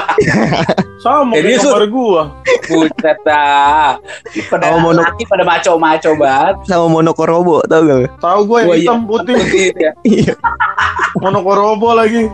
Sama 1.00 1.34
Jadi 1.34 1.48
kayak 1.52 1.64
kamar 1.64 1.84
gua. 1.86 2.22
Buset 2.64 3.18
dah. 3.22 3.98
Pada 4.48 4.64
Oh, 4.70 4.80
mono- 4.80 5.02
laki 5.02 5.24
pada 5.24 5.42
maco-maco 5.42 6.10
banget. 6.14 6.54
Sama 6.64 6.86
monokorobo 6.88 7.60
tau 7.64 7.82
gak? 7.82 8.08
Tahu 8.18 8.40
gua 8.44 8.58
yang 8.60 8.68
Oh, 8.68 8.74
iya. 8.74 8.82
hitam 8.86 9.00
putih. 9.04 9.34
Putih 9.36 9.66
ya. 9.74 9.90
Iya. 10.02 10.34
Monokorobo 11.18 11.92
lagi. 11.92 12.24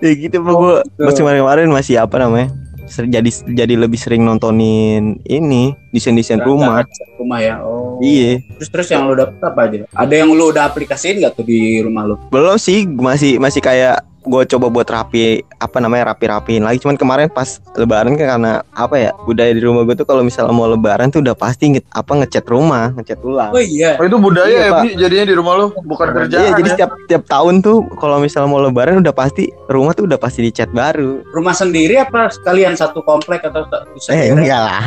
Ya 0.00 0.16
gitu 0.16 0.40
pak 0.40 0.48
Oh, 0.48 0.58
gue 0.58 0.76
gitu. 0.80 1.04
pas 1.04 1.12
kemarin-kemarin 1.12 1.68
masih 1.68 2.00
apa 2.00 2.16
namanya? 2.16 2.48
jadi 2.90 3.22
jadi 3.54 3.74
lebih 3.78 3.94
sering 3.94 4.24
nontonin 4.24 5.20
ini 5.22 5.76
desain-desain 5.92 6.40
rumah. 6.40 6.82
Rumah 7.14 7.38
ya. 7.38 7.60
Oh. 7.60 7.79
Iya. 8.00 8.42
Terus 8.58 8.68
terus 8.72 8.88
yang 8.90 9.06
lu 9.06 9.14
dapet 9.14 9.38
apa 9.40 9.60
aja? 9.68 9.76
Ada 9.94 10.14
yang 10.24 10.32
lu 10.32 10.50
udah 10.50 10.66
aplikasiin 10.66 11.22
gak 11.22 11.38
tuh 11.38 11.46
di 11.46 11.78
rumah 11.84 12.08
lu? 12.08 12.16
Belum 12.32 12.56
sih, 12.56 12.88
masih 12.88 13.38
masih 13.38 13.60
kayak 13.62 14.09
gue 14.22 14.42
coba 14.46 14.66
buat 14.68 14.84
rapi 14.84 15.20
apa 15.56 15.76
namanya 15.76 16.12
rapi-rapiin 16.12 16.60
lagi 16.60 16.76
cuman 16.78 16.94
kemarin 16.94 17.26
pas 17.26 17.46
lebaran 17.72 18.14
kan 18.14 18.26
karena 18.30 18.52
apa 18.70 18.96
ya 18.98 19.10
budaya 19.18 19.48
di 19.50 19.58
rumah 19.58 19.82
gue 19.82 19.94
tuh 19.94 20.04
kalau 20.04 20.20
misalnya 20.20 20.50
mau 20.50 20.66
lebaran 20.66 21.08
tuh 21.08 21.20
udah 21.20 21.32
pasti 21.32 21.72
nge, 21.72 21.80
apa 21.86 22.12
ngecat 22.16 22.44
rumah 22.44 22.92
ngecat 22.92 23.16
ulang 23.18 23.50
Oh 23.50 23.58
iya. 23.58 23.96
Oh, 23.96 24.04
itu 24.04 24.16
budaya 24.16 24.46
Iya, 24.46 24.60
ya, 24.60 24.70
Pak. 24.70 24.82
Bi? 24.82 24.90
Jadinya 24.94 25.24
di 25.24 25.34
rumah 25.34 25.52
lu 25.54 25.66
bukan 25.82 26.08
kerjaan. 26.10 26.36
Iya 26.38 26.50
jadi 26.52 26.64
ya? 26.64 26.72
setiap 26.74 26.90
tiap 27.06 27.22
tahun 27.24 27.54
tuh 27.60 27.76
kalau 27.96 28.18
misalnya 28.18 28.48
mau 28.48 28.58
lebaran 28.58 28.98
udah 28.98 29.10
pasti 29.10 29.48
rumah 29.66 29.92
tuh 29.92 30.04
udah 30.04 30.16
pasti 30.16 30.42
dicat 30.42 30.68
baru 30.70 31.24
Rumah 31.26 31.54
sendiri 31.54 31.96
apa 31.96 32.28
sekalian 32.28 32.74
satu 32.74 33.00
komplek 33.00 33.40
atau 33.42 33.64
bisa? 33.90 34.10
eh 34.10 34.28
enggak 34.28 34.60
lah 34.60 34.84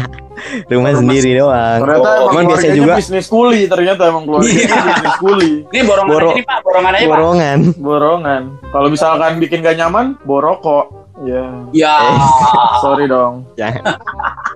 rumah 0.68 0.90
Rumah 0.90 0.94
sendiri 0.96 1.30
doang 1.36 1.80
Ternyata 1.80 2.10
Oh, 2.16 2.30
emang 2.30 2.46
keluarganya 2.48 2.76
juga 2.76 2.94
bisnis 2.96 3.28
kuli 3.28 3.62
ternyata 3.66 4.02
emang 4.06 4.24
keluarganya 4.24 4.62
Iya. 4.62 4.78
bisnis 4.94 5.18
kuli. 5.18 5.52
Ini 5.68 5.82
borongan 5.84 6.10
Boro- 6.12 6.28
aja 6.28 6.36
nih 6.36 6.46
Pak, 6.46 6.60
borongan 6.62 6.92
aja 6.92 7.00
Pak. 7.00 7.10
borongan 7.10 7.60
Borongan. 7.80 8.42
Kalau 8.70 8.88
misalkan 8.88 9.23
bikin 9.40 9.64
gak 9.64 9.80
nyaman, 9.80 10.20
borokok. 10.24 11.04
Ya. 11.24 11.46
Ya. 11.72 11.96
Sorry 12.84 13.06
dong. 13.06 13.46
jangan 13.54 13.96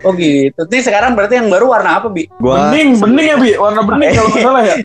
Oh 0.02 0.14
gitu. 0.14 0.58
Ini 0.58 0.82
sekarang 0.82 1.14
berarti 1.14 1.38
yang 1.38 1.50
baru 1.54 1.70
warna 1.70 2.02
apa, 2.02 2.10
Bi? 2.10 2.26
gua 2.42 2.70
Bening, 2.74 2.98
bening 2.98 3.28
ya 3.30 3.38
Bi, 3.38 3.52
warna 3.58 3.82
bening 3.86 4.14
kalau 4.14 4.30
nggak 4.34 4.44
salah 4.46 4.64
ya. 4.66 4.76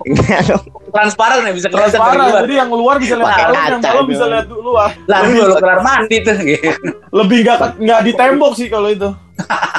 Transparan 0.94 1.48
ya 1.48 1.52
bisa 1.56 1.68
kelihatan 1.72 1.96
dari 1.96 1.96
Transparan, 1.96 2.28
luar. 2.28 2.42
jadi 2.44 2.54
yang 2.60 2.70
luar 2.70 2.96
bisa 3.00 3.14
lihat 3.16 3.32
dalam, 3.32 3.56
yang 3.56 3.80
dalam 3.80 4.04
bisa 4.04 4.24
lihat 4.28 4.46
luar. 4.52 4.88
Lah 5.08 5.18
lu 5.24 5.40
lu 5.48 5.54
kelar 5.56 5.80
mandi 5.80 6.16
tuh 6.20 6.36
gitu. 6.44 6.68
Lebih 7.08 7.38
nggak 7.48 7.58
nggak 7.80 8.00
di 8.04 8.12
tembok 8.12 8.52
sih 8.52 8.68
kalau 8.68 8.88
itu. 8.92 9.08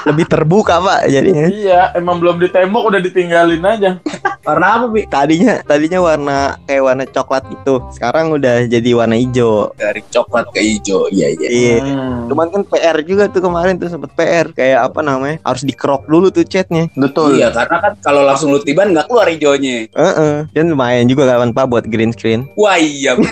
lebih 0.03 0.27
terbuka 0.27 0.81
pak 0.83 1.07
jadinya 1.07 1.47
Iya, 1.47 1.81
emang 1.95 2.19
belum 2.19 2.35
di 2.41 2.49
tembok 2.51 2.83
udah 2.89 2.99
ditinggalin 2.99 3.63
aja. 3.63 4.01
Warna 4.43 4.67
apa, 4.75 4.85
Bi? 4.91 5.07
Tadinya 5.07 5.63
tadinya 5.63 6.03
warna 6.03 6.59
kayak 6.67 6.83
warna 6.83 7.03
coklat 7.07 7.47
gitu. 7.47 7.79
Sekarang 7.95 8.35
udah 8.35 8.67
jadi 8.67 8.89
warna 8.91 9.15
hijau. 9.15 9.71
Dari 9.79 10.03
coklat 10.11 10.51
ke 10.51 10.59
hijau. 10.59 11.07
Iya, 11.07 11.31
iya. 11.39 11.47
Iya. 11.47 11.75
Hmm. 11.79 12.27
Cuman 12.27 12.47
kan 12.51 12.61
PR 12.67 12.99
juga 13.07 13.31
tuh 13.31 13.39
kemarin 13.39 13.79
tuh 13.79 13.87
sempet 13.87 14.11
PR 14.19 14.51
kayak 14.51 14.91
apa 14.91 14.99
namanya 14.99 15.39
harus 15.47 15.63
di 15.63 15.71
crop 15.71 16.03
dulu 16.11 16.27
tuh 16.27 16.43
chatnya. 16.43 16.91
Betul. 16.91 17.39
Iya, 17.39 17.55
karena 17.55 17.77
kan 17.79 17.93
kalau 18.03 18.27
langsung 18.27 18.51
lu 18.51 18.59
tiban 18.59 18.91
nggak 18.91 19.07
keluar 19.07 19.31
hijaunya. 19.31 19.87
Heeh. 19.95 20.35
Dan 20.51 20.75
lumayan 20.75 21.07
juga 21.07 21.23
kawan 21.23 21.55
pak 21.55 21.65
buat 21.71 21.87
green 21.87 22.11
screen. 22.11 22.43
Wah 22.59 22.75
iya. 22.75 23.15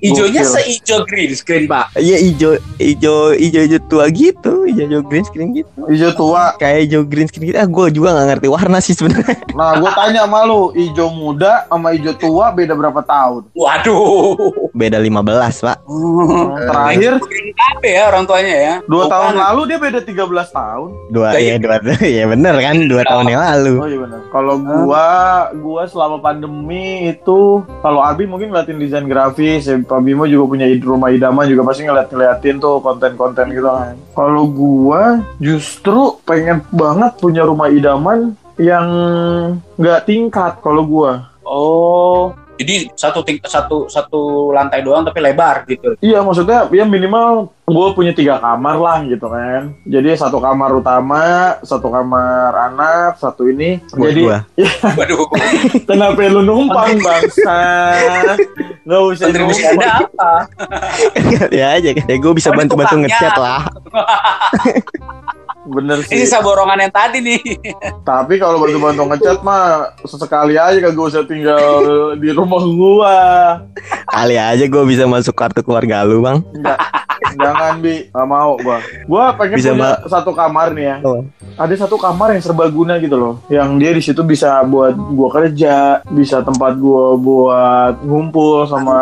Hijaunya 0.00 0.40
Gokil. 0.40 0.54
seijo 0.56 0.96
green 1.04 1.32
screen, 1.36 1.68
Pak. 1.68 1.92
Iya 2.00 2.16
hijau 2.16 2.56
hijau 2.80 3.36
hijau 3.36 3.62
hijau 3.68 3.80
tua 3.84 4.08
gitu, 4.08 4.64
hijau 4.64 4.88
hijau 4.88 5.02
green 5.04 5.24
screen 5.28 5.52
gitu. 5.52 5.68
Hijau 5.92 6.10
tua. 6.16 6.56
Kayak 6.56 6.88
hijau 6.88 7.02
green 7.04 7.28
screen 7.28 7.52
gitu. 7.52 7.60
Ah 7.60 7.68
gue 7.68 7.86
juga 7.92 8.16
nggak 8.16 8.26
ngerti 8.32 8.48
warna 8.48 8.80
sih 8.80 8.96
sebenarnya. 8.96 9.36
Nah, 9.52 9.76
gue 9.76 9.90
tanya 9.92 10.24
sama 10.30 10.46
lu, 10.46 10.70
hijau 10.70 11.10
muda 11.10 11.66
sama 11.66 11.90
hijau 11.90 12.14
tua 12.14 12.54
beda 12.54 12.72
berapa 12.72 13.02
tahun? 13.02 13.50
Waduh. 13.50 14.70
Beda 14.70 15.02
15 15.02 15.10
pak. 15.58 15.76
Terakhir 16.62 17.12
green 17.18 17.50
KB 17.50 17.82
ya 17.82 18.02
orang 18.06 18.24
tuanya 18.24 18.54
ya. 18.54 18.74
dua 18.86 19.04
Oh, 19.04 19.10
tahun 19.10 19.34
lalu 19.34 19.60
dia 19.66 19.78
beda 19.78 20.00
13 20.00 20.22
tahun. 20.48 20.88
Dua 21.10 21.34
Kayak- 21.34 21.42
ya 21.42 21.54
dua 21.58 21.76
ya 22.06 22.24
bener 22.30 22.54
kan 22.56 22.76
dua 22.86 23.02
tahun 23.02 23.26
yang 23.26 23.42
lalu. 23.42 23.74
Oh 23.76 23.88
iya 23.90 23.98
benar. 23.98 24.20
Kalau 24.30 24.54
gua 24.56 25.06
gua 25.52 25.82
selama 25.84 26.16
pandemi 26.22 27.10
itu 27.10 27.40
kalau 27.82 28.00
Abi 28.00 28.30
mungkin 28.30 28.54
ngeliatin 28.54 28.78
desain 28.78 29.10
grafis, 29.10 29.66
ya, 29.66 29.74
Pak 29.76 30.00
Bimo 30.00 30.24
juga 30.24 30.46
punya 30.46 30.70
rumah 30.80 31.10
idaman 31.10 31.50
juga 31.50 31.66
pasti 31.66 31.82
ngeliat-ngeliatin 31.82 32.56
tuh 32.56 32.78
konten-konten 32.78 33.50
gitu 33.50 33.66
kan. 33.66 33.98
Kalau 34.14 34.46
gua 34.46 35.18
justru 35.36 36.14
pengen 36.22 36.62
banget 36.70 37.18
punya 37.18 37.42
rumah 37.42 37.66
idaman 37.66 38.38
yang 38.60 38.86
nggak 39.80 40.04
tingkat 40.04 40.60
kalau 40.60 40.84
gua. 40.84 41.32
Oh. 41.40 42.36
Jadi 42.60 42.92
satu 42.92 43.24
ting 43.24 43.40
satu 43.40 43.88
satu 43.88 44.52
lantai 44.52 44.84
doang 44.84 45.00
tapi 45.00 45.16
lebar 45.24 45.64
gitu. 45.64 45.96
Iya 46.04 46.20
maksudnya 46.20 46.68
ya 46.68 46.84
minimal 46.84 47.48
gue 47.64 47.88
punya 47.96 48.12
tiga 48.12 48.36
kamar 48.36 48.76
lah 48.76 49.00
gitu 49.08 49.32
kan. 49.32 49.72
Jadi 49.88 50.12
satu 50.12 50.44
kamar 50.44 50.68
utama, 50.76 51.56
satu 51.64 51.88
kamar 51.88 52.52
anak, 52.68 53.16
satu 53.16 53.48
ini. 53.48 53.80
Buat 53.96 54.12
Jadi 54.12 54.20
gua. 54.20 54.38
Waduh. 55.00 55.24
kenapa 55.88 56.20
lu 56.28 56.44
numpang 56.44 57.00
bangsa? 57.00 57.60
Gak 58.84 59.00
usah 59.08 59.32
Kontribusi 59.32 59.64
numpang. 59.64 59.80
Anda 59.80 59.88
apa? 60.04 60.32
ya 61.64 61.66
aja. 61.80 61.90
Ya 61.96 62.16
gue 62.20 62.32
bisa 62.36 62.52
bantu-bantu 62.52 63.00
tukangnya. 63.00 63.08
ngecat 63.08 63.34
lah. 63.40 63.60
Bener 65.70 66.02
Ini 66.02 66.06
sih. 66.10 66.26
sisa 66.26 66.42
borongan 66.42 66.82
yang 66.82 66.90
tadi 66.90 67.22
nih. 67.22 67.40
Tapi 68.02 68.42
kalau 68.42 68.58
bantu-bantu 68.58 69.06
ngecat 69.06 69.38
mah 69.46 69.94
sesekali 70.02 70.58
aja 70.58 70.82
kagak 70.82 71.06
usah 71.14 71.22
tinggal 71.22 71.62
di 72.18 72.34
rumah 72.34 72.62
gua. 72.66 73.18
Kali 74.10 74.34
aja 74.34 74.64
gue 74.66 74.84
bisa 74.84 75.06
masuk 75.06 75.38
kartu 75.38 75.62
keluarga 75.62 76.02
lu 76.02 76.26
bang. 76.26 76.42
Enggak. 76.50 76.78
Jangan 77.38 77.78
bi, 77.78 78.10
gak 78.10 78.26
mau 78.26 78.58
gua. 78.58 78.82
Gua 79.06 79.24
pengen 79.38 79.56
Bisa, 79.62 79.70
punya 79.70 79.92
satu 80.10 80.34
kamar 80.34 80.74
nih 80.74 80.84
ya. 80.90 80.96
Oh. 81.06 81.22
Ada 81.54 81.86
satu 81.86 81.94
kamar 82.00 82.34
yang 82.34 82.42
serbaguna 82.42 82.98
gitu 82.98 83.14
loh. 83.14 83.34
Yang 83.46 83.68
dia 83.78 83.90
di 83.94 84.02
situ 84.02 84.22
bisa 84.26 84.58
buat 84.66 84.96
gua 84.96 85.28
kerja, 85.30 86.02
bisa 86.10 86.42
tempat 86.42 86.74
gua 86.80 87.14
buat 87.14 87.94
ngumpul 88.02 88.66
sama 88.66 88.98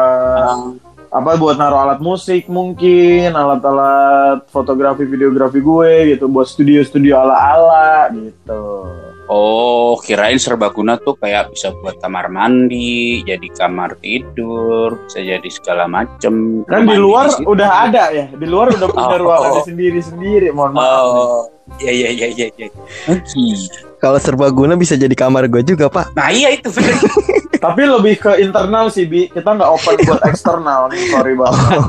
apa 1.09 1.37
buat 1.37 1.57
naruh 1.57 1.81
alat 1.81 2.01
musik 2.01 2.47
mungkin, 2.47 3.33
alat-alat 3.33 4.45
fotografi 4.49 5.05
videografi 5.05 5.59
gue 5.59 6.15
gitu, 6.15 6.29
buat 6.29 6.45
studio-studio 6.45 7.17
ala-ala 7.17 8.13
gitu. 8.13 8.85
Oh, 9.29 10.01
kirain 10.01 10.41
serbaguna 10.41 10.97
tuh 10.97 11.13
kayak 11.17 11.53
bisa 11.53 11.69
buat 11.85 12.01
kamar 12.01 12.33
mandi, 12.33 13.21
jadi 13.29 13.45
kamar 13.53 14.01
tidur, 14.01 15.05
bisa 15.05 15.21
jadi 15.21 15.49
segala 15.53 15.85
macem. 15.85 16.65
Kan 16.65 16.89
di 16.89 16.97
luar 16.97 17.29
udah 17.45 17.71
ada 17.85 18.09
ya, 18.09 18.25
di 18.33 18.47
luar 18.49 18.73
udah 18.73 18.89
punya 18.89 19.09
Oh. 19.13 19.21
ruangannya 19.21 19.63
sendiri-sendiri. 19.69 20.49
Mohon 20.49 20.73
maaf. 20.73 21.05
Oh, 21.05 21.41
iya 21.77 21.93
iya 21.93 22.09
iya 22.11 22.27
iya. 22.33 22.47
iya. 22.57 22.69
Oke. 23.13 23.45
Kalau 23.99 24.19
serbaguna 24.23 24.79
bisa 24.79 24.95
jadi 24.95 25.13
kamar 25.13 25.51
gue 25.51 25.63
juga 25.67 25.91
pak. 25.91 26.15
Nah 26.15 26.31
iya 26.31 26.55
itu. 26.55 26.71
Tapi 27.65 27.83
lebih 27.83 28.23
ke 28.23 28.39
internal 28.39 28.87
sih 28.87 29.03
bi, 29.03 29.27
kita 29.27 29.51
nggak 29.51 29.67
open 29.67 29.99
buat 30.07 30.23
eksternal 30.23 30.87
nih, 30.95 31.11
sorry 31.11 31.35
banget. 31.35 31.83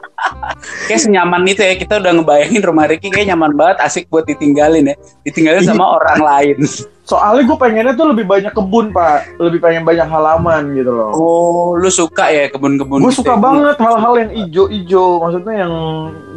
kayak 0.88 1.00
senyaman 1.04 1.44
itu 1.44 1.60
ya 1.60 1.76
kita 1.76 2.00
udah 2.00 2.12
ngebayangin 2.16 2.62
rumah 2.64 2.88
Ricky 2.88 3.12
kayak 3.12 3.36
nyaman 3.36 3.52
banget, 3.52 3.84
asik 3.84 4.08
buat 4.08 4.24
ditinggalin 4.24 4.88
ya. 4.88 4.96
Ditinggalin 5.28 5.60
sama 5.68 6.00
orang 6.00 6.24
lain. 6.24 6.56
Soalnya 7.04 7.44
gue 7.44 7.58
pengennya 7.60 7.92
tuh 7.92 8.16
lebih 8.16 8.24
banyak 8.24 8.52
kebun 8.56 8.96
pak, 8.96 9.36
lebih 9.36 9.60
pengen 9.60 9.84
banyak 9.84 10.08
halaman 10.08 10.72
gitu 10.72 10.88
loh. 10.88 11.12
Oh, 11.12 11.68
lu 11.76 11.92
suka 11.92 12.32
ya 12.32 12.48
kebun-kebun? 12.48 13.04
Gue 13.04 13.12
gitu 13.12 13.20
suka 13.20 13.36
ya? 13.36 13.40
banget 13.44 13.76
hal-hal 13.76 14.14
yang 14.24 14.30
ijo-ijo, 14.32 15.20
maksudnya 15.20 15.68
yang 15.68 15.72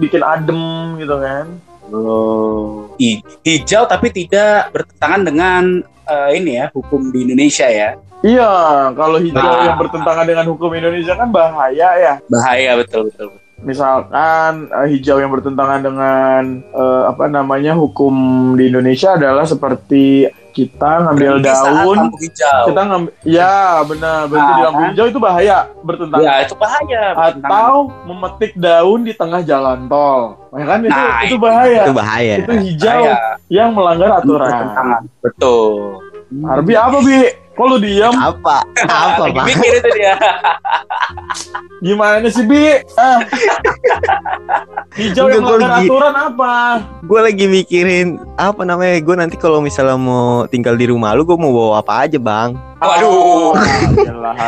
bikin 0.04 0.20
adem 0.28 1.00
gitu 1.00 1.16
kan. 1.24 1.48
Oh. 1.90 2.92
Hi- 3.00 3.24
hijau 3.42 3.88
tapi 3.88 4.12
tidak 4.12 4.72
bertentangan 4.72 5.22
dengan 5.24 5.64
eh, 6.04 6.30
ini 6.36 6.52
ya 6.56 6.66
hukum 6.72 7.12
di 7.12 7.28
Indonesia 7.28 7.68
ya. 7.68 7.96
Iya, 8.26 8.50
kalau 8.98 9.22
hijau 9.22 9.38
Nah. 9.38 9.62
yang 9.62 9.78
bertentangan 9.78 10.26
dengan 10.26 10.46
hukum 10.50 10.74
Indonesia 10.74 11.14
kan 11.14 11.30
bahaya 11.30 11.90
ya. 11.96 12.14
Bahaya 12.26 12.80
betul 12.80 13.08
betul. 13.08 13.30
Misalkan 13.60 14.70
eh, 14.70 14.88
hijau 14.90 15.18
yang 15.18 15.30
bertentangan 15.30 15.82
dengan 15.82 16.42
eh, 16.64 17.04
apa 17.06 17.26
namanya 17.26 17.74
hukum 17.74 18.14
di 18.54 18.68
Indonesia 18.68 19.14
adalah 19.14 19.44
seperti 19.44 20.26
kita 20.52 21.06
ngambil 21.06 21.38
Berhenti 21.38 21.54
saat 21.54 21.66
daun, 21.76 21.98
lampu 22.00 22.18
hijau. 22.20 22.64
kita 22.66 22.82
ngambil, 22.84 23.12
ya 23.22 23.56
benar, 23.84 24.18
berarti 24.26 24.42
di 24.48 24.54
Nah, 24.54 24.64
lampu 24.64 24.80
kan? 24.80 24.90
hijau 24.90 25.06
itu 25.08 25.20
bahaya 25.20 25.58
bertentangan. 25.80 26.24
Ya 26.24 26.34
itu 26.40 26.56
bahaya. 26.56 27.04
bertentangan. 27.12 27.46
Atau 27.46 27.74
memetik 28.04 28.52
daun 28.56 29.00
di 29.02 29.14
tengah 29.14 29.42
jalan 29.42 29.80
tol, 29.86 30.22
ya 30.52 30.66
kan 30.66 30.80
itu 30.80 30.90
Nah, 30.92 31.18
itu 31.22 31.38
bahaya. 31.38 31.82
Itu 31.82 31.94
bahaya. 31.94 32.34
Itu 32.40 32.54
hijau 32.56 33.02
Bahaya. 33.06 33.16
yang 33.48 33.70
melanggar 33.72 34.10
aturan. 34.16 34.50
Bertentangan. 34.50 35.02
Betul. 35.20 35.74
Arbi 36.44 36.74
apa 36.74 36.98
bi? 37.00 37.18
Kok 37.58 37.66
lu 37.66 37.78
diem? 37.82 38.14
Apa? 38.14 38.62
Apa 38.86 39.24
Lagi 39.26 39.34
pak? 39.34 39.46
mikir 39.50 39.72
itu 39.76 39.90
dia. 39.98 40.14
Gimana 41.78 42.30
sih 42.30 42.46
bi? 42.46 42.78
Ah. 42.94 43.18
Hijau 44.94 45.26
yang 45.26 45.42
melanggar 45.42 45.82
lagi- 45.82 45.90
aturan 45.90 46.14
apa? 46.14 46.54
Gue 47.02 47.20
lagi 47.20 47.46
mikirin 47.46 48.08
apa 48.38 48.62
namanya? 48.62 49.02
Gue 49.02 49.16
nanti 49.18 49.36
kalau 49.36 49.58
misalnya 49.58 49.98
mau 49.98 50.46
tinggal 50.46 50.78
di 50.78 50.86
rumah 50.86 51.18
lu, 51.18 51.26
gue 51.26 51.34
mau 51.34 51.50
bawa 51.50 51.82
apa 51.82 52.06
aja 52.06 52.18
bang? 52.18 52.54
Waduh. 52.78 53.58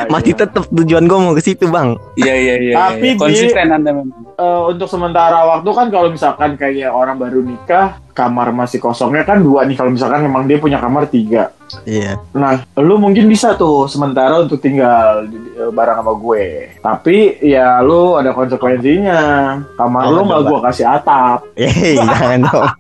Masih 0.05 0.33
iya. 0.33 0.41
tetap 0.45 0.69
tujuan 0.69 1.09
gue 1.09 1.17
mau 1.17 1.33
ke 1.33 1.41
situ 1.41 1.65
bang. 1.65 1.97
Iya 2.13 2.33
iya 2.33 2.55
iya. 2.61 2.73
Tapi, 2.77 2.93
iya. 3.09 3.13
Bi- 3.13 3.17
konsisten 3.17 3.73
Anda 3.73 3.89
memang. 3.89 4.13
Eh, 4.37 4.61
untuk 4.69 4.85
sementara 4.85 5.49
waktu 5.49 5.69
kan 5.73 5.89
kalau 5.89 6.13
misalkan 6.13 6.53
kayak 6.55 6.93
orang 6.93 7.17
baru 7.17 7.41
nikah, 7.41 7.97
kamar 8.19 8.51
masih 8.51 8.83
kosongnya 8.83 9.23
kan 9.23 9.39
dua 9.39 9.63
nih. 9.63 9.79
Kalau 9.79 9.88
misalkan 9.88 10.27
memang 10.27 10.43
dia 10.43 10.59
punya 10.59 10.75
kamar 10.75 11.07
tiga. 11.07 11.55
Iya. 11.88 12.19
Nah, 12.35 12.59
lu 12.75 12.99
mungkin 12.99 13.31
bisa 13.31 13.55
tuh 13.55 13.88
sementara 13.88 14.43
untuk 14.43 14.59
tinggal 14.59 15.23
di- 15.23 15.39
bareng 15.71 16.03
sama 16.03 16.13
gue. 16.13 16.45
Tapi 16.83 17.39
ya 17.39 17.79
lu 17.79 18.19
ada 18.19 18.35
konsekuensinya. 18.35 19.21
Kamar 19.73 20.01
Oh, 20.03 20.11
lu 20.11 20.21
nggak 20.27 20.41
gue 20.43 20.59
kasih 20.67 20.85
atap. 20.85 21.39
Eh, 21.55 21.95
jangan 21.95 22.43
dong. 22.43 22.67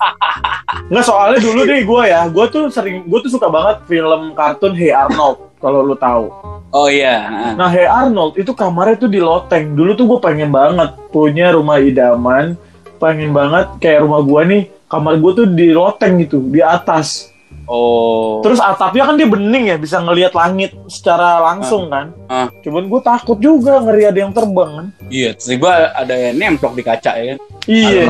Nggak 0.89 1.05
soalnya 1.05 1.39
dulu 1.39 1.61
deh 1.65 1.81
gue 1.81 2.03
ya, 2.03 2.25
gue 2.25 2.45
tuh 2.49 2.63
sering, 2.69 3.05
gue 3.05 3.19
tuh 3.21 3.29
suka 3.29 3.45
banget 3.45 3.85
film 3.85 4.33
kartun 4.33 4.73
Hey 4.73 4.89
Arnold. 4.89 5.53
Kalau 5.57 5.81
lu 5.81 5.93
tahu. 5.93 6.29
Oh 6.69 6.85
iya. 6.85 7.25
ah. 7.25 7.53
Nah, 7.53 7.69
Hey 7.69 7.85
Arnold 7.85 8.37
itu 8.37 8.53
kamarnya 8.53 8.97
tuh 8.97 9.09
di 9.09 9.17
loteng. 9.17 9.73
Dulu 9.73 9.93
tuh 9.93 10.05
gue 10.07 10.19
pengen 10.19 10.49
banget 10.49 10.93
punya 11.09 11.53
rumah 11.53 11.77
idaman. 11.77 12.57
Pengen 12.97 13.31
banget 13.31 13.69
kayak 13.77 14.01
rumah 14.01 14.19
gue 14.19 14.41
nih, 14.45 14.63
kamar 14.89 15.21
gue 15.21 15.31
tuh 15.31 15.47
di 15.47 15.69
loteng 15.71 16.19
gitu, 16.25 16.41
di 16.49 16.59
atas. 16.59 17.29
Oh. 17.69 18.41
Terus 18.41 18.57
atapnya 18.57 19.05
kan 19.05 19.13
dia 19.13 19.29
bening 19.29 19.69
ya, 19.69 19.77
bisa 19.77 20.01
ngelihat 20.01 20.33
langit 20.33 20.73
secara 20.89 21.37
langsung 21.37 21.93
kan. 21.93 22.09
Ah. 22.25 22.49
Cuman 22.65 22.89
gue 22.89 23.01
takut 23.05 23.37
juga 23.37 23.77
ngeri 23.77 24.09
ada 24.09 24.19
yang 24.25 24.33
terbang 24.33 24.71
kan. 24.73 24.87
Iya, 25.13 25.37
tiba 25.37 25.93
ada 25.93 26.13
yang 26.17 26.35
nemplok 26.41 26.73
di 26.73 26.81
kaca 26.81 27.13
ya 27.21 27.37
kan. 27.37 27.39
Iya. 27.69 28.09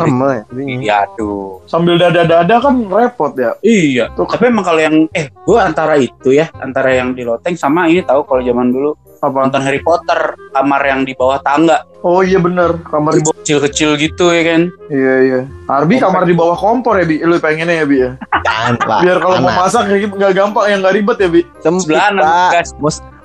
Iya, 0.55 0.95
aduh. 1.03 1.59
sambil 1.67 1.99
dada-dada 1.99 2.55
kan 2.63 2.87
repot 2.87 3.35
ya. 3.35 3.51
Iya. 3.59 4.15
Tapi 4.15 4.47
emang 4.47 4.63
kalau 4.63 4.79
yang 4.79 4.95
eh 5.11 5.27
gua 5.43 5.67
antara 5.67 5.99
itu 5.99 6.31
ya, 6.31 6.47
antara 6.63 6.95
yang 6.95 7.11
di 7.11 7.27
loteng 7.27 7.59
sama 7.59 7.91
ini 7.91 7.99
tahu 7.99 8.23
kalau 8.23 8.39
zaman 8.39 8.71
dulu 8.71 8.95
Apa? 9.19 9.37
nonton 9.45 9.61
Harry 9.61 9.83
Potter, 9.83 10.35
kamar 10.51 10.81
yang 10.81 11.03
di 11.03 11.11
bawah 11.11 11.39
tangga, 11.39 11.83
Oh 11.99 12.23
iya 12.23 12.39
bener, 12.39 12.79
kamar 12.87 13.11
di 13.11 13.19
bawah. 13.19 13.35
kecil-kecil 13.43 13.99
gitu 13.99 14.31
ya 14.31 14.43
kan. 14.47 14.61
Iya 14.87 15.13
iya. 15.19 15.39
Arbi 15.67 15.99
kamar 15.99 16.23
di 16.23 16.31
bawah 16.31 16.55
kompor 16.55 16.95
ya 16.95 17.03
bi. 17.03 17.19
Lu 17.19 17.35
pengennya 17.37 17.83
ya 17.83 17.85
bi 17.85 17.99
ya. 17.99 18.15
Jangan 18.47 18.79
pak. 18.79 18.99
Biar 19.03 19.17
kalau 19.19 19.35
mau 19.43 19.51
masak 19.51 19.91
kayak 19.91 20.15
nggak 20.15 20.31
gampang, 20.31 20.65
yang 20.71 20.79
nggak 20.79 20.95
ribet 20.95 21.17
ya 21.19 21.27
bi. 21.27 21.41
Sempit 21.59 21.99
pak. 21.99 22.51
gas. 22.55 22.71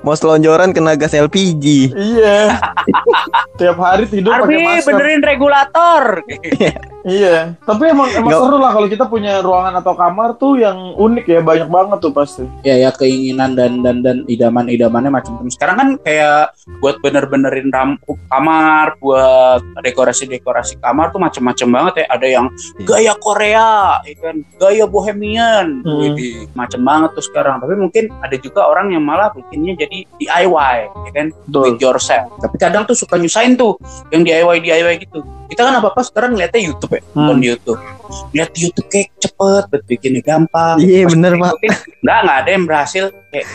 Mau, 0.04 0.12
selonjoran 0.12 0.74
kena 0.74 0.98
gas 0.98 1.14
LPG. 1.14 1.94
Iya. 1.94 2.58
Tiap 3.62 3.78
hari 3.78 4.10
tidur 4.10 4.34
pakai 4.36 4.42
Arbi 4.42 4.56
masker. 4.60 4.90
benerin 4.90 5.22
regulator. 5.22 6.02
Iya, 7.04 7.52
tapi 7.68 7.92
emang 7.92 8.08
emang 8.16 8.32
Nggak- 8.32 8.42
seru 8.49 8.56
lah 8.56 8.73
kalau 8.73 8.88
kita 8.88 9.04
punya 9.04 9.44
ruangan 9.44 9.76
atau 9.76 9.92
kamar 9.92 10.40
tuh 10.40 10.56
yang 10.56 10.96
unik 10.96 11.25
ya, 11.28 11.40
banyak 11.44 11.68
banget 11.68 11.99
tuh 12.00 12.12
pasti. 12.16 12.44
ya 12.64 12.80
ya 12.80 12.88
keinginan 12.96 13.52
dan 13.52 13.84
dan 13.84 14.00
dan 14.00 14.25
idaman 14.25 14.73
idamannya 14.73 15.12
macam-macam. 15.12 15.52
Sekarang 15.52 15.76
kan 15.76 15.88
kayak 16.00 16.56
buat 16.80 16.96
bener-benerin 17.04 17.68
ram 17.68 18.00
kamar 18.32 18.96
buat 19.04 19.61
dekorasi 19.84 20.32
dekorasi 20.32 20.80
kamar 20.80 21.12
tuh 21.12 21.20
macam-macam 21.20 21.68
banget 21.68 21.94
ya. 22.00 22.06
Ada 22.08 22.26
yang 22.26 22.46
gaya 22.88 23.12
Korea 23.20 24.00
ya 24.00 24.14
kan? 24.25 24.37
Gaya 24.56 24.84
bohemian. 24.88 25.84
Hmm. 25.84 26.16
Macam 26.56 26.80
banget 26.80 27.11
tuh 27.20 27.25
sekarang. 27.28 27.61
Tapi 27.61 27.76
mungkin 27.76 28.08
ada 28.25 28.37
juga 28.40 28.64
orang 28.64 28.96
yang 28.96 29.04
malah 29.04 29.28
bikinnya 29.28 29.76
jadi 29.76 30.08
DIY 30.16 30.76
ya 30.88 31.11
kan? 31.12 31.26
Do 31.52 31.68
it 31.68 31.76
yourself. 31.76 32.32
Tapi 32.40 32.56
kadang 32.56 32.88
tuh 32.88 32.96
suka 32.96 33.20
nyusahin 33.20 33.61
tuh 33.61 33.76
yang 34.08 34.25
DIY 34.25 34.64
DIY 34.64 35.04
gitu 35.04 35.20
kita 35.44 35.60
kan 35.62 35.74
apa 35.74 35.88
apa 35.88 36.00
sekarang 36.00 36.34
lihatnya 36.34 36.62
YouTube 36.62 36.92
ya 36.92 37.02
Hmm. 37.12 37.36
di 37.36 37.46
YouTube 37.46 37.80
lihat 38.30 38.50
YouTube 38.52 38.88
kayak 38.88 39.08
cepet 39.16 39.62
bet 39.66 39.82
bikinnya 39.84 40.20
gampang 40.20 40.76
Iya, 40.76 41.04
Pas 41.04 41.10
bener, 41.10 41.32
Pak. 41.34 41.52
nggak 42.00 42.18
nggak 42.20 42.36
ada 42.36 42.50
yang 42.50 42.64
berhasil 42.64 43.04
kayak 43.28 43.46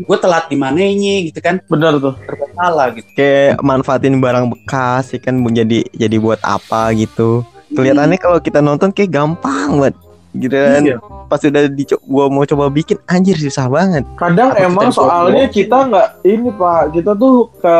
gue 0.00 0.18
telat 0.18 0.44
di 0.46 0.56
mananya 0.56 1.14
gitu 1.22 1.38
kan 1.38 1.58
Benar 1.66 1.98
tuh. 1.98 2.14
serba 2.18 2.46
salah 2.52 2.86
gitu 2.90 3.08
Kayak 3.12 3.60
manfaatin 3.60 4.16
barang 4.16 4.46
bekas 4.48 5.10
ya 5.10 5.18
kan 5.18 5.34
jadi 5.44 5.84
jadi 5.90 6.16
buat 6.16 6.40
apa 6.40 6.94
gitu. 6.94 7.42
Kelihatannya 7.68 8.18
kalau 8.18 8.38
kita 8.38 8.58
nonton 8.58 8.90
kayak 8.90 9.10
gampang 9.10 9.50
banget. 9.76 9.94
Gitu 10.32 10.50
kan. 10.50 10.82
Iya. 10.84 10.96
Pas 11.26 11.38
udah 11.40 11.62
dico- 11.68 12.02
gua 12.04 12.26
mau 12.26 12.42
coba 12.44 12.66
bikin 12.68 12.98
anjir 13.04 13.34
susah 13.34 13.66
banget. 13.66 14.02
Kadang 14.14 14.50
Apa 14.50 14.62
emang 14.64 14.84
kita 14.84 14.96
soalnya 14.96 15.46
dibawa-bawa? 15.46 15.54
kita 15.54 15.76
nggak 15.84 16.08
ini 16.24 16.48
pak, 16.52 16.82
kita 16.90 17.12
tuh 17.14 17.34
ke 17.56 17.74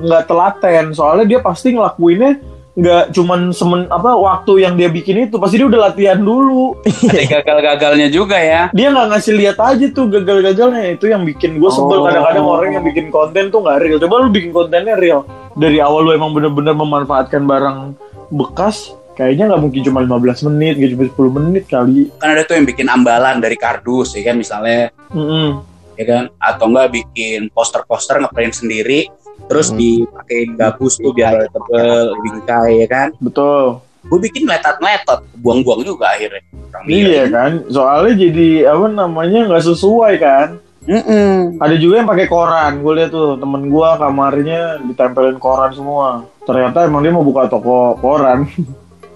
nggak 0.00 0.22
telaten. 0.24 0.84
Soalnya 0.92 1.24
dia 1.26 1.38
pasti 1.38 1.68
ngelakuinnya 1.70 2.32
nggak 2.78 3.10
cuman 3.10 3.50
semen 3.50 3.90
apa 3.90 4.14
waktu 4.14 4.62
yang 4.62 4.78
dia 4.78 4.86
bikin 4.86 5.26
itu, 5.26 5.34
pasti 5.36 5.58
dia 5.58 5.66
udah 5.66 5.90
latihan 5.90 6.14
dulu. 6.14 6.78
ada 7.10 7.42
gagal-gagalnya 7.42 8.06
juga 8.06 8.38
ya 8.38 8.70
Dia 8.70 8.94
nggak 8.94 9.06
ngasih 9.10 9.34
lihat 9.34 9.58
aja 9.58 9.86
tuh 9.90 10.06
gagal-gagalnya 10.06 10.94
itu 10.94 11.10
yang 11.10 11.26
bikin 11.26 11.58
gue 11.58 11.70
sebel 11.74 11.98
Oh. 11.98 12.06
kadang-kadang 12.06 12.46
orang 12.46 12.70
yang 12.78 12.84
bikin 12.86 13.10
konten 13.10 13.50
tuh 13.50 13.66
nggak 13.66 13.82
real. 13.82 13.98
Coba 13.98 14.22
lu 14.22 14.30
bikin 14.30 14.54
kontennya 14.54 14.94
real 14.94 15.26
dari 15.52 15.82
awal 15.82 16.06
lu 16.06 16.14
emang 16.14 16.30
bener-bener 16.30 16.70
memanfaatkan 16.70 17.42
barang 17.42 17.98
bekas. 18.30 18.94
Kayaknya 19.12 19.50
nggak 19.50 19.62
mungkin 19.66 19.80
cuma 19.82 19.98
15 20.06 20.46
menit, 20.46 20.74
nggak 20.78 20.90
cuma 20.94 21.04
10 21.10 21.36
menit 21.42 21.64
kali. 21.66 22.00
kan 22.14 22.28
ada 22.30 22.46
tuh 22.46 22.54
yang 22.54 22.66
bikin 22.70 22.86
ambalan 22.86 23.42
dari 23.42 23.58
kardus 23.58 24.14
ya 24.14 24.22
kan 24.22 24.38
misalnya 24.38 24.94
Mm-mm. 25.10 25.66
ya 25.98 26.04
kan 26.06 26.22
atau 26.38 26.70
enggak 26.70 26.94
bikin 26.94 27.50
poster-poster 27.50 28.22
ngeprint 28.22 28.54
sendiri 28.54 29.10
terus 29.46 29.68
Hmm. 29.68 29.78
dipakein 29.78 30.50
gabus 30.54 30.96
tuh 30.96 31.12
biar 31.12 31.46
tebel 31.46 32.06
bingkai 32.18 32.82
ya 32.82 32.86
kan 32.86 33.08
Betul. 33.16 33.78
gue 34.02 34.18
bikin 34.20 34.42
meletot-meletot 34.42 35.20
buang-buang 35.36 35.84
juga 35.84 36.10
akhirnya 36.10 36.42
Orang 36.68 36.84
Iya 36.84 37.00
miring. 37.24 37.30
kan, 37.30 37.52
soalnya 37.66 38.12
jadi 38.14 38.48
apa 38.66 38.86
namanya 38.86 39.40
nggak 39.46 39.64
sesuai 39.64 40.14
kan. 40.16 40.48
Mm-mm. 40.84 41.56
Ada 41.58 41.74
juga 41.74 41.94
yang 41.96 42.06
pakai 42.06 42.26
koran. 42.26 42.72
Gue 42.78 42.92
lihat 42.94 43.08
tuh 43.08 43.36
temen 43.36 43.66
gue 43.66 43.88
kamarnya 43.98 44.60
ditempelin 44.82 45.36
koran 45.36 45.72
semua. 45.72 46.08
Ternyata 46.42 46.84
emang 46.84 47.00
dia 47.00 47.08
mau 47.10 47.20
buka 47.20 47.44
toko 47.44 47.96
koran. 47.96 48.44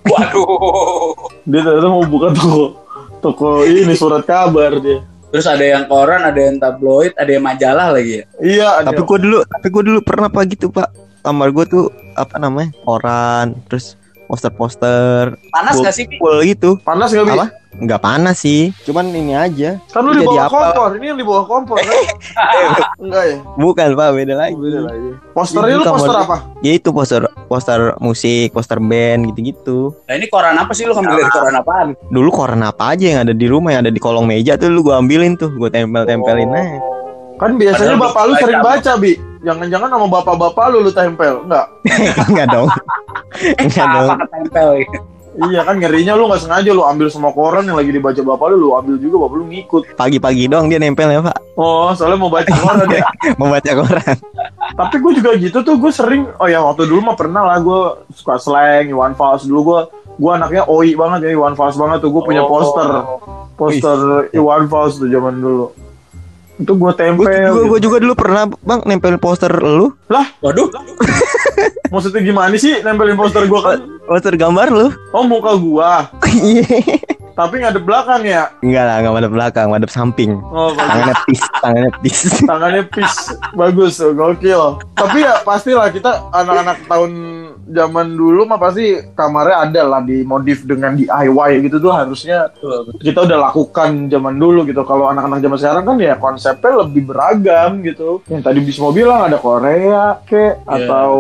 waduh 0.03 1.13
Dia 1.51 1.61
ternyata 1.61 1.89
mau 1.89 2.05
buka 2.05 2.33
toko 2.33 2.65
toko 3.21 3.49
ini 3.63 3.93
surat 3.93 4.21
kabar 4.23 4.77
dia. 4.77 5.05
Terus 5.33 5.49
ada 5.49 5.65
yang 5.65 5.89
koran 5.89 6.21
ada 6.23 6.37
yang 6.37 6.61
tabloid 6.61 7.17
ada 7.17 7.31
yang 7.33 7.43
majalah 7.43 7.89
lagi 7.97 8.21
ya 8.21 8.25
Iya, 8.39 8.69
ada. 8.85 8.93
Tapi 8.93 9.01
gua 9.09 9.19
dulu 9.19 9.39
tapi 9.49 9.67
gua 9.73 9.83
dulu 9.83 9.99
pernah 10.05 10.29
pak 10.29 10.45
gitu 10.53 10.69
pak. 10.69 10.93
Kamar 11.25 11.49
gua 11.55 11.65
tuh 11.65 11.89
apa 12.19 12.37
namanya 12.37 12.77
koran 12.85 13.57
terus 13.67 13.97
poster-poster 14.33 15.37
panas 15.53 15.77
gak 15.77 15.93
sih 15.93 16.09
full 16.17 16.41
gitu. 16.41 16.81
panas 16.81 17.13
gak 17.13 17.29
bi? 17.29 17.37
Apa? 17.37 17.53
Nggak 17.73 18.01
panas 18.05 18.37
sih, 18.45 18.69
cuman 18.85 19.09
ini 19.17 19.33
aja. 19.33 19.81
Kan 19.89 20.05
lu 20.05 20.13
di 20.13 20.29
bawah 20.29 20.45
kompor. 20.45 20.93
Ini 21.01 21.07
yang 21.09 21.17
di 21.17 21.25
bawah 21.25 21.45
kompor 21.49 21.81
kan? 21.81 21.89
Enggak 23.09 23.25
ya? 23.33 23.37
Bukan 23.57 23.89
pak, 23.97 24.09
beda 24.13 24.35
lagi. 24.37 24.55
Beda 24.61 24.81
lagi. 24.93 25.09
Posternya 25.33 25.81
lu 25.81 25.85
poster 25.89 26.17
apa? 26.21 26.37
Ya 26.61 26.73
itu 26.77 26.93
poster 26.93 27.25
poster 27.49 27.81
musik, 27.97 28.53
poster 28.53 28.77
band 28.77 29.33
gitu-gitu. 29.33 29.97
nah 30.05 30.21
ini 30.21 30.29
koran 30.29 30.61
apa 30.61 30.73
sih 30.77 30.85
lu 30.85 30.93
ngambil 30.93 31.17
dari 31.17 31.33
koran 31.33 31.55
apaan 31.57 31.89
Dulu 32.13 32.29
koran 32.29 32.61
apa 32.61 32.93
aja 32.93 33.05
yang 33.09 33.21
ada 33.25 33.33
di 33.33 33.47
rumah 33.49 33.73
yang 33.73 33.89
ada 33.89 33.93
di 33.93 34.01
kolong 34.05 34.29
meja 34.29 34.61
tuh 34.61 34.69
lu 34.69 34.85
gua 34.85 35.01
ambilin 35.01 35.41
tuh, 35.41 35.49
gua 35.57 35.73
tempel-tempelin 35.73 36.53
aja. 36.53 36.77
Kan 37.41 37.57
biasanya 37.57 37.97
Padahal 37.97 38.05
bapak 38.05 38.23
lu 38.29 38.35
sering 38.37 38.61
baca, 38.61 38.93
Bi. 39.01 39.32
Jangan-jangan 39.43 39.89
sama 39.91 40.07
bapak-bapak 40.07 40.65
lu 40.71 40.87
lu 40.87 40.93
tempel. 40.95 41.43
Enggak. 41.45 41.67
Enggak 42.31 42.49
dong. 42.51 42.69
Enggak 43.59 43.87
dong. 43.91 44.11
apa 44.15 44.25
ketempel 44.27 44.69
gitu. 44.87 44.99
Iya 45.33 45.65
kan 45.65 45.81
ngerinya 45.81 46.13
lu 46.13 46.29
nggak 46.29 46.45
sengaja 46.45 46.77
lu 46.77 46.85
ambil 46.85 47.09
semua 47.09 47.33
koran 47.33 47.65
yang 47.65 47.81
lagi 47.81 47.89
dibaca 47.89 48.21
bapak 48.21 48.53
lu, 48.53 48.69
lu 48.69 48.77
ambil 48.77 49.01
juga 49.01 49.17
bapak 49.25 49.37
lu 49.41 49.45
ngikut. 49.49 49.83
Pagi-pagi 49.97 50.45
doang 50.45 50.69
dia 50.69 50.77
nempel 50.77 51.09
ya, 51.09 51.25
Pak. 51.25 51.57
Oh, 51.57 51.89
soalnya 51.97 52.21
mau 52.21 52.29
baca 52.29 52.53
koran 52.53 52.85
ya. 52.93 53.09
Membaca 53.41 53.71
koran. 53.73 54.17
Tapi 54.77 54.95
gue 55.01 55.13
juga 55.17 55.31
gitu 55.41 55.65
tuh, 55.65 55.81
gue 55.81 55.89
sering, 55.89 56.29
oh 56.37 56.49
ya 56.53 56.61
waktu 56.61 56.85
dulu 56.85 57.01
mah 57.01 57.17
pernah 57.17 57.49
lah 57.49 57.65
gue 57.65 57.81
suka 58.13 58.37
slang, 58.37 58.93
Iwan 58.93 59.17
Fals 59.17 59.49
dulu 59.49 59.61
gue, 59.73 59.81
gue 60.21 60.31
anaknya 60.37 60.69
oi 60.69 60.93
banget 60.93 61.25
ya 61.25 61.31
Iwan 61.33 61.57
Fals 61.57 61.81
banget 61.81 62.05
tuh, 62.05 62.13
gue 62.13 62.23
punya 62.29 62.45
Oh. 62.45 62.53
poster, 62.53 62.89
poster 63.57 63.99
Iwan 64.37 64.69
Fals 64.69 65.01
tuh 65.01 65.09
zaman 65.09 65.41
dulu. 65.41 65.73
Itu 66.63 66.73
gue 66.73 66.87
Gue 66.87 66.95
tempel. 66.95 67.27
juga, 67.27 67.35
gitu. 67.53 67.61
gua 67.67 67.79
juga 67.81 67.97
dulu 67.99 68.15
pernah 68.15 68.43
bang 68.47 68.81
nempel 68.87 69.19
poster 69.19 69.51
lu, 69.53 69.91
waduh 70.39 70.71
Maksudnya 71.93 72.23
gimana 72.23 72.55
sih 72.57 72.81
nempelin 72.81 73.15
poster 73.15 73.45
gue 73.45 73.61
kan? 73.61 73.79
poster 74.09 74.33
gambar 74.33 74.67
lu. 74.71 74.87
Oh 75.11 75.23
muka 75.23 75.53
gua, 75.55 76.09
Iya. 76.33 76.65
tapi 77.33 77.61
ngadep 77.61 77.83
belakang 77.83 78.23
ya. 78.23 78.49
Enggak 78.61 78.85
lah, 78.85 78.97
enggak 79.01 79.15
madep 79.15 79.33
belakang, 79.33 79.67
madep 79.69 79.89
samping. 79.89 80.37
Oh, 80.47 80.71
bagus. 80.71 80.85
Tangannya 80.85 81.15
pis, 81.25 81.43
tangannya 81.59 81.91
pis. 81.99 82.21
tangannya 82.43 82.83
pis 82.87 83.15
bagus 83.53 83.95
gokil 83.99 84.63
tapi 84.95 85.19
ya 85.21 85.41
pastilah 85.43 85.89
kita 85.89 86.29
anak-anak 86.31 86.77
tahun 86.87 87.11
zaman 87.73 88.13
dulu 88.13 88.45
mah 88.45 88.61
pasti 88.61 89.01
kamarnya 89.17 89.57
ada 89.69 89.83
lah 89.89 90.01
dimodif 90.05 90.63
dengan 90.69 90.95
DIY 90.95 91.65
gitu 91.67 91.77
tuh 91.81 91.93
harusnya 91.93 92.53
kita 93.01 93.25
udah 93.25 93.39
lakukan 93.51 94.13
zaman 94.13 94.37
dulu 94.37 94.69
gitu. 94.69 94.85
Kalau 94.85 95.09
anak-anak 95.09 95.41
zaman 95.41 95.59
sekarang 95.59 95.85
kan 95.89 95.97
ya 95.99 96.15
konsepnya 96.21 96.85
lebih 96.85 97.03
beragam 97.09 97.81
gitu. 97.81 98.21
Yang 98.29 98.43
tadi 98.45 98.59
Bismo 98.63 98.93
bilang 98.93 99.27
ada 99.27 99.41
Korea 99.41 100.21
ke 100.29 100.61
atau 100.69 101.13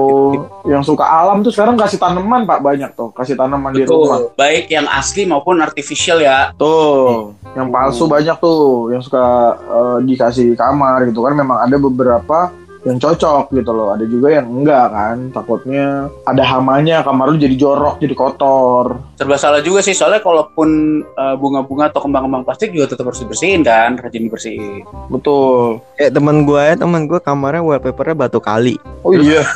yang 0.68 0.84
suka 0.84 1.08
alam 1.08 1.42
tuh 1.42 1.50
sekarang 1.50 1.74
kasih 1.74 1.98
tanaman 1.98 2.44
pak 2.44 2.60
banyak 2.60 2.90
tuh. 2.94 3.10
Kasih 3.16 3.34
tanaman 3.34 3.72
di 3.72 3.88
rumah. 3.88 4.28
Betul 4.28 4.42
baik 4.42 4.66
yang 4.68 4.86
asli 4.90 5.22
maupun 5.24 5.62
artificial 5.62 6.18
ya. 6.20 6.50
Tuh, 6.58 7.32
yang 7.54 7.70
palsu 7.70 8.10
banyak 8.10 8.36
tuh, 8.42 8.92
yang 8.92 9.02
suka 9.04 9.56
eh, 9.56 9.98
dikasih 10.04 10.58
kamar 10.58 11.08
gitu. 11.08 11.24
Kan. 11.24 11.34
Memang 11.38 11.62
ada 11.62 11.76
beberapa 11.78 12.52
yang 12.82 12.98
cocok 12.98 13.54
gitu 13.54 13.70
loh. 13.70 13.94
Ada 13.94 14.04
juga 14.10 14.28
yang 14.34 14.46
enggak 14.50 14.86
kan. 14.90 15.16
Takutnya 15.30 16.10
ada 16.26 16.42
hamanya, 16.42 17.06
kamar 17.06 17.30
lu 17.30 17.38
jadi 17.38 17.54
jorok, 17.54 18.02
jadi 18.02 18.14
kotor. 18.14 18.98
serba 19.14 19.38
salah 19.38 19.62
juga 19.62 19.78
sih 19.86 19.94
soalnya 19.94 20.18
kalaupun 20.18 21.02
uh, 21.14 21.38
bunga-bunga 21.38 21.94
atau 21.94 22.02
kembang-kembang 22.02 22.42
plastik 22.42 22.74
juga 22.74 22.90
tetap 22.90 23.06
harus 23.06 23.22
dibersihin 23.22 23.62
kan 23.62 23.94
rajin 23.94 24.26
dibersihin 24.26 24.82
Betul. 25.06 25.78
Kayak 25.94 26.12
teman 26.18 26.42
gua 26.42 26.60
ya, 26.66 26.74
teman 26.74 27.06
gua 27.06 27.22
kamarnya 27.22 27.62
wallpapernya 27.62 28.16
batu 28.18 28.42
kali. 28.42 28.74
Oh 29.06 29.14
iya. 29.14 29.46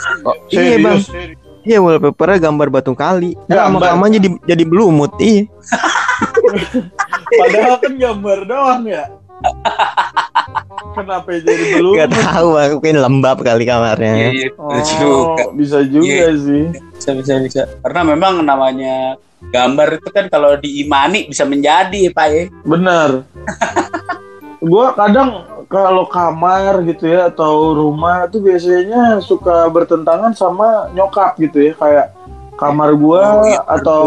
Iya, 0.46 0.78
Bang. 0.78 1.02
Iya, 1.66 1.78
wallpapernya 1.82 2.38
gambar 2.46 2.68
batu 2.70 2.94
kali. 2.94 3.34
Gambar. 3.50 3.90
Lama-lama 3.90 4.06
jadi 4.06 4.28
jadi 4.46 4.62
belumut. 4.62 5.10
Iya. 5.18 5.50
Padahal 7.42 7.74
kan 7.82 7.92
gambar 7.98 8.38
doang 8.46 8.82
ya. 8.86 9.10
Kenapa 10.96 11.28
jadi 11.28 11.52
belum? 11.76 11.94
Gak 11.98 12.10
tahu, 12.10 12.48
mungkin 12.72 12.96
lembab 12.96 13.38
kali 13.40 13.64
kamarnya. 13.64 14.32
Iya, 14.32 14.48
Oh, 14.56 14.72
betul 14.72 14.96
juga 14.96 15.44
bisa 15.52 15.78
juga 15.84 16.26
sih. 16.34 16.64
bisa 16.94 17.10
bisa 17.12 17.32
bisa 17.38 17.60
karena 17.80 18.00
memang 18.06 18.34
namanya 18.40 18.96
gambar 19.46 20.00
itu 20.00 20.08
kan 20.08 20.26
kalau 20.26 20.56
diimani 20.56 21.28
bisa 21.28 21.44
menjadi 21.44 22.08
pak 22.08 22.26
ya 22.26 22.42
Bener. 22.62 23.28
gua 24.64 24.96
kadang 24.96 25.44
kalau 25.66 26.06
kamar 26.06 26.80
gitu 26.82 27.04
ya 27.06 27.28
atau 27.28 27.76
rumah 27.76 28.24
tuh 28.26 28.40
biasanya 28.40 29.20
suka 29.20 29.68
bertentangan 29.68 30.32
sama 30.32 30.88
nyokap 30.90 31.36
gitu 31.36 31.60
ya 31.62 31.72
kayak 31.74 32.06
kamar 32.56 32.96
gua 32.96 33.22
Oh, 33.36 33.44
iya, 33.44 33.60
atau 33.68 34.02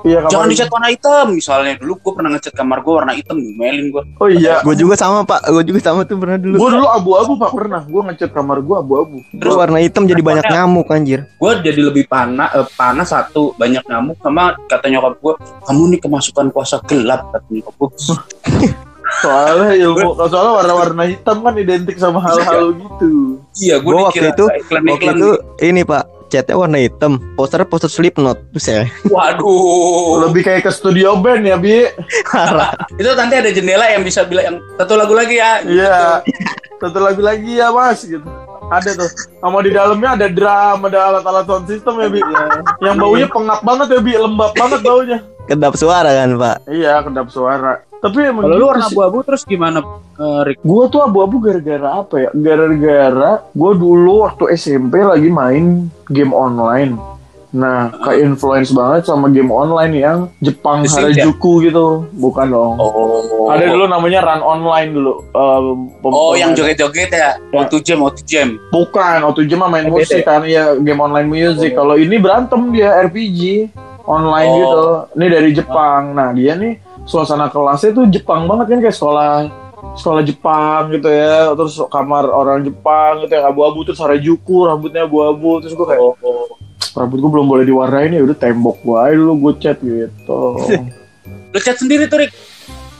iya 0.00 0.18
kamar 0.20 0.30
jangan 0.30 0.46
dicat 0.48 0.68
warna 0.68 0.88
hitam 0.88 1.26
misalnya 1.30 1.72
dulu 1.76 1.92
gue 1.98 2.12
pernah 2.14 2.30
ngecat 2.32 2.54
kamar 2.54 2.78
gue 2.80 2.94
warna 2.94 3.12
hitam 3.12 3.36
ngomelin 3.36 3.86
gue 3.88 4.02
Oh 4.18 4.26
iya. 4.26 4.58
Gue 4.62 4.74
juga 4.74 4.94
sama, 4.94 5.22
Pak. 5.22 5.46
Gue 5.46 5.62
juga 5.62 5.78
sama 5.80 6.02
tuh 6.02 6.18
pernah 6.18 6.34
dulu. 6.34 6.58
Gua 6.58 6.70
dulu 6.72 6.86
abu-abu 6.88 7.32
Pak 7.36 7.50
pernah. 7.52 7.82
Gua 7.84 8.02
ngecat 8.04 8.30
kamar 8.30 8.58
gua 8.60 8.82
abu-abu. 8.82 9.22
Terus 9.30 9.54
warna 9.54 9.78
hitam 9.78 10.04
jadi 10.04 10.18
banyak 10.18 10.42
nyamuk 10.44 10.88
anjir. 10.88 11.22
gue 11.30 11.52
jadi 11.62 11.80
lebih 11.84 12.04
panas 12.06 12.50
eh, 12.52 12.66
panas 12.72 13.08
satu 13.08 13.54
banyak 13.54 13.84
nyamuk 13.84 14.18
sama 14.18 14.58
kata 14.66 14.86
nyokap 14.88 15.14
gue 15.18 15.34
kamu 15.64 15.82
nih 15.88 16.00
kemasukan 16.00 16.46
kuasa 16.50 16.82
gelap 16.84 17.30
kata 17.30 17.46
nyokap 17.48 17.74
gue 17.76 17.88
Soalnya 19.18 19.72
ilmu 19.74 20.12
soalnya 20.20 20.52
warna-warna 20.54 21.02
hitam 21.06 21.40
kan 21.40 21.54
identik 21.56 21.96
sama 21.96 22.20
hal-hal 22.20 22.76
gitu. 22.76 23.40
iya 23.56 23.80
gue 23.80 23.88
Gua 23.88 24.10
waktu 24.10 24.28
itu- 24.28 24.50
Waktu 24.68 25.08
itu 25.14 25.30
ini, 25.62 25.80
Pak. 25.82 26.17
Catnya 26.28 26.54
warna 26.54 26.78
hitam, 26.78 27.18
posternya 27.34 27.66
poster 27.66 27.90
Slipknot. 27.90 28.38
Buset. 28.52 28.92
Waduh. 29.08 30.28
Lebih 30.28 30.44
kayak 30.44 30.68
ke 30.68 30.72
studio 30.72 31.16
band 31.16 31.48
ya, 31.48 31.56
Bi. 31.56 31.88
Itu 33.00 33.10
nanti 33.16 33.34
ada 33.40 33.50
jendela 33.50 33.88
yang 33.88 34.04
bisa 34.04 34.22
bilang 34.28 34.44
yang 34.44 34.56
satu 34.76 34.94
lagu 34.94 35.16
lagi 35.16 35.40
ya. 35.40 35.64
Iya. 35.64 36.22
Satu 36.78 37.00
lagi 37.00 37.22
lagi 37.24 37.52
ya, 37.58 37.72
Mas 37.72 38.04
gitu. 38.06 38.28
Ada 38.68 39.00
tuh. 39.00 39.10
Sama 39.40 39.64
di 39.64 39.72
dalamnya 39.72 40.14
ada 40.14 40.28
drum, 40.28 40.84
ada 40.84 40.98
alat-alat 41.08 41.48
sound 41.48 41.66
system 41.66 41.98
ya, 42.04 42.08
Bi. 42.12 42.20
Yang 42.84 42.96
baunya 43.00 43.26
pengap 43.32 43.60
banget 43.64 43.96
ya, 43.96 44.00
Bi. 44.04 44.12
Lembab 44.14 44.52
banget 44.52 44.80
baunya. 44.84 45.18
Kedap 45.48 45.74
suara 45.80 46.12
kan, 46.12 46.36
Pak. 46.36 46.68
Iya, 46.68 47.00
kedap 47.08 47.32
suara. 47.32 47.87
Tapi 47.98 48.18
emang 48.22 48.46
Kalau 48.46 48.54
lu 48.54 48.58
gitu 48.58 48.70
warna 48.70 48.86
abu-abu 48.86 49.18
terus 49.26 49.42
gimana, 49.42 49.78
eh, 50.14 50.40
Rick? 50.46 50.58
Gue 50.62 50.84
tuh 50.86 51.02
abu-abu 51.02 51.42
gara-gara 51.42 51.88
apa 51.98 52.14
ya? 52.18 52.30
Gara-gara 52.30 53.30
gue 53.50 53.72
dulu 53.74 54.22
waktu 54.22 54.54
SMP 54.54 55.02
lagi 55.02 55.26
main 55.28 55.90
game 56.06 56.30
online. 56.30 56.94
Nah, 57.48 57.88
ke 58.04 58.20
influence 58.20 58.68
banget 58.76 59.08
sama 59.08 59.32
game 59.32 59.48
online 59.48 59.96
yang 59.96 60.18
Jepang 60.38 60.84
Sims 60.84 61.16
ya? 61.16 61.24
Harajuku 61.24 61.64
gitu. 61.64 62.04
Bukan 62.12 62.52
dong. 62.52 62.76
Oh. 62.76 63.48
Ada 63.48 63.72
dulu 63.72 63.88
namanya 63.88 64.20
Run 64.20 64.44
Online 64.44 64.88
dulu. 64.92 65.12
Eh, 65.32 65.60
pem- 65.98 66.12
Oh, 66.12 66.36
yang 66.36 66.52
joget-joget 66.52 67.08
ya. 67.08 67.40
Ya. 67.40 67.64
Auto 67.64 67.80
jam, 67.80 68.04
auto 68.04 68.20
jam. 68.20 68.60
Bukan, 68.68 69.24
waktu 69.24 69.48
jam 69.48 69.64
main 69.64 69.88
musik 69.88 70.28
kan. 70.28 70.44
Iya, 70.44 70.76
game 70.76 71.00
online 71.00 71.24
music. 71.24 71.72
Oh. 71.72 71.82
Kalau 71.82 71.96
ini 71.96 72.20
berantem 72.20 72.68
dia 72.68 72.92
RPG 73.00 73.72
online 74.04 74.50
Oh. 74.52 74.58
gitu. 74.60 74.82
Ini 75.16 75.26
dari 75.32 75.50
Jepang. 75.56 76.12
Nah, 76.12 76.36
dia 76.36 76.52
nih 76.52 76.76
suasana 77.08 77.48
kelasnya 77.48 77.90
tuh 77.90 78.04
Jepang 78.06 78.44
banget 78.44 78.68
kan 78.68 78.78
kayak 78.80 78.92
sekolah 78.92 79.48
sekolah 79.94 80.22
Jepang 80.22 80.92
gitu 80.92 81.08
ya. 81.08 81.50
Terus 81.50 81.80
kamar 81.88 82.28
orang 82.28 82.62
Jepang 82.62 83.22
gitu 83.22 83.32
yang 83.32 83.48
abu-abu 83.48 83.82
terus 83.82 83.96
Harajuku 83.96 84.56
rambutnya 84.64 85.02
abu-abu 85.02 85.58
terus 85.58 85.72
gue 85.72 85.86
kayak 85.86 85.98
Oh, 85.98 86.12
oh. 86.20 86.46
rambut 86.94 87.16
gue 87.16 87.30
belum 87.30 87.46
boleh 87.46 87.64
diwarnain 87.64 88.10
ya 88.10 88.20
udah 88.20 88.34
tembok 88.34 88.78
gue 88.80 88.96
aja 88.96 89.14
dulu 89.14 89.32
gue 89.40 89.52
cat 89.58 89.78
gitu. 89.78 90.40
Lu 91.48 91.58
cat 91.58 91.76
sendiri 91.76 92.04
tuh, 92.06 92.20
Rick. 92.20 92.32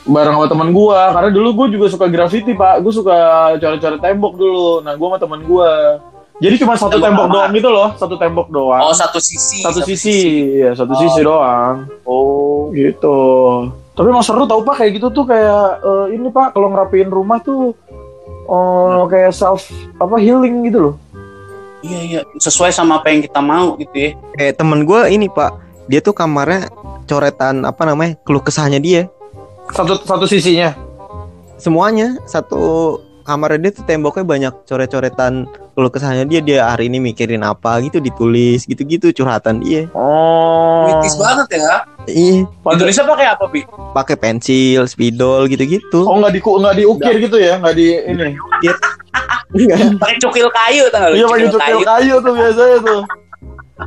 bareng 0.01 0.33
sama 0.33 0.47
teman 0.47 0.69
gua 0.71 1.13
karena 1.13 1.29
dulu 1.29 1.49
gue 1.55 1.77
juga 1.77 1.85
suka 1.85 2.09
graffiti 2.09 2.51
pak 2.51 2.81
gue 2.81 2.89
suka 2.89 3.13
coret-coret 3.55 4.01
tembok 4.01 4.33
dulu 4.33 4.81
nah 4.81 4.97
gue 4.97 5.05
sama 5.05 5.19
teman 5.21 5.41
gua 5.45 6.01
jadi 6.39 6.55
cuma 6.57 6.73
satu 6.73 6.97
Tembok 6.97 7.03
tembok 7.03 7.27
doang 7.29 7.51
gitu 7.51 7.69
loh 7.69 7.89
satu 7.93 8.15
tembok 8.15 8.47
doang 8.49 8.81
Oh, 8.81 8.95
satu 8.95 9.21
sisi. 9.21 9.61
satu 9.61 9.83
sisi 9.83 10.17
ya 10.57 10.73
satu 10.73 10.91
Oh. 10.91 10.97
sisi 10.97 11.19
doang 11.21 11.75
Oh. 12.03 12.73
gitu 12.73 13.17
tapi 13.99 14.15
emang 14.15 14.23
seru 14.23 14.47
tau 14.47 14.63
pak 14.63 14.79
kayak 14.79 14.95
gitu 14.95 15.11
tuh 15.11 15.27
kayak 15.27 15.83
eh, 15.83 16.15
ini 16.15 16.31
pak 16.31 16.55
kalau 16.55 16.71
ngerapiin 16.71 17.11
rumah 17.11 17.43
tuh 17.43 17.75
oh 18.47 19.03
kayak 19.11 19.35
self 19.35 19.67
apa 19.99 20.15
healing 20.15 20.63
gitu 20.71 20.79
loh 20.79 20.95
Iya, 21.79 21.99
iya. 22.03 22.21
Sesuai 22.35 22.75
sama 22.75 22.99
apa 22.99 23.11
yang 23.11 23.23
kita 23.23 23.39
mau 23.39 23.79
gitu 23.79 23.95
ya. 23.95 24.11
Kayak 24.35 24.59
temen 24.59 24.83
gue 24.83 25.01
ini, 25.07 25.31
Pak. 25.31 25.51
Dia 25.87 26.03
tuh 26.03 26.11
kamarnya 26.11 26.67
coretan 27.07 27.63
apa 27.63 27.87
namanya? 27.87 28.19
Keluh 28.27 28.43
kesahnya 28.43 28.83
dia. 28.83 29.07
satu 29.69 30.01
satu 30.01 30.25
sisinya 30.25 30.73
Semuanya 31.61 32.17
satu 32.25 32.97
kamarnya 33.21 33.69
dia 33.69 33.71
tuh 33.77 33.85
temboknya 33.85 34.25
banyak 34.25 34.53
coret-coretan 34.65 35.45
keluh 35.77 35.91
kesahnya 35.93 36.25
dia. 36.25 36.43
Dia 36.43 36.67
hari 36.67 36.91
ini 36.91 36.99
mikirin 36.99 37.45
apa 37.45 37.79
gitu 37.85 38.03
ditulis 38.03 38.65
gitu-gitu 38.67 39.13
curhatan 39.15 39.63
dia. 39.63 39.87
oh 39.95 40.89
Kritis 40.89 41.15
banget 41.15 41.47
ya. 41.63 41.85
Ih, 42.09 42.43
Indonesia 42.45 43.03
pakai 43.05 43.25
apa, 43.29 43.45
Bi? 43.49 43.61
pakai 43.93 44.15
pensil, 44.17 44.85
spidol 44.89 45.45
gitu-gitu. 45.49 46.05
oh 46.05 46.15
nggak 46.17 46.33
di 46.35 46.39
nggak 46.41 46.75
diukir 46.77 47.15
gitu 47.21 47.37
ya 47.37 47.57
nggak 47.57 47.75
di 47.77 47.87
ini 48.05 48.37
Pakai 49.97 50.17
cukil 50.21 50.47
kayu 50.53 50.85
tau 50.93 51.09
lu? 51.09 51.15
Iya 51.17 51.25
pakai 51.25 51.47
cukil 51.49 51.79
kayu 51.81 52.15
tuh 52.21 52.33
biasanya 52.37 52.77
tuh. 52.85 53.01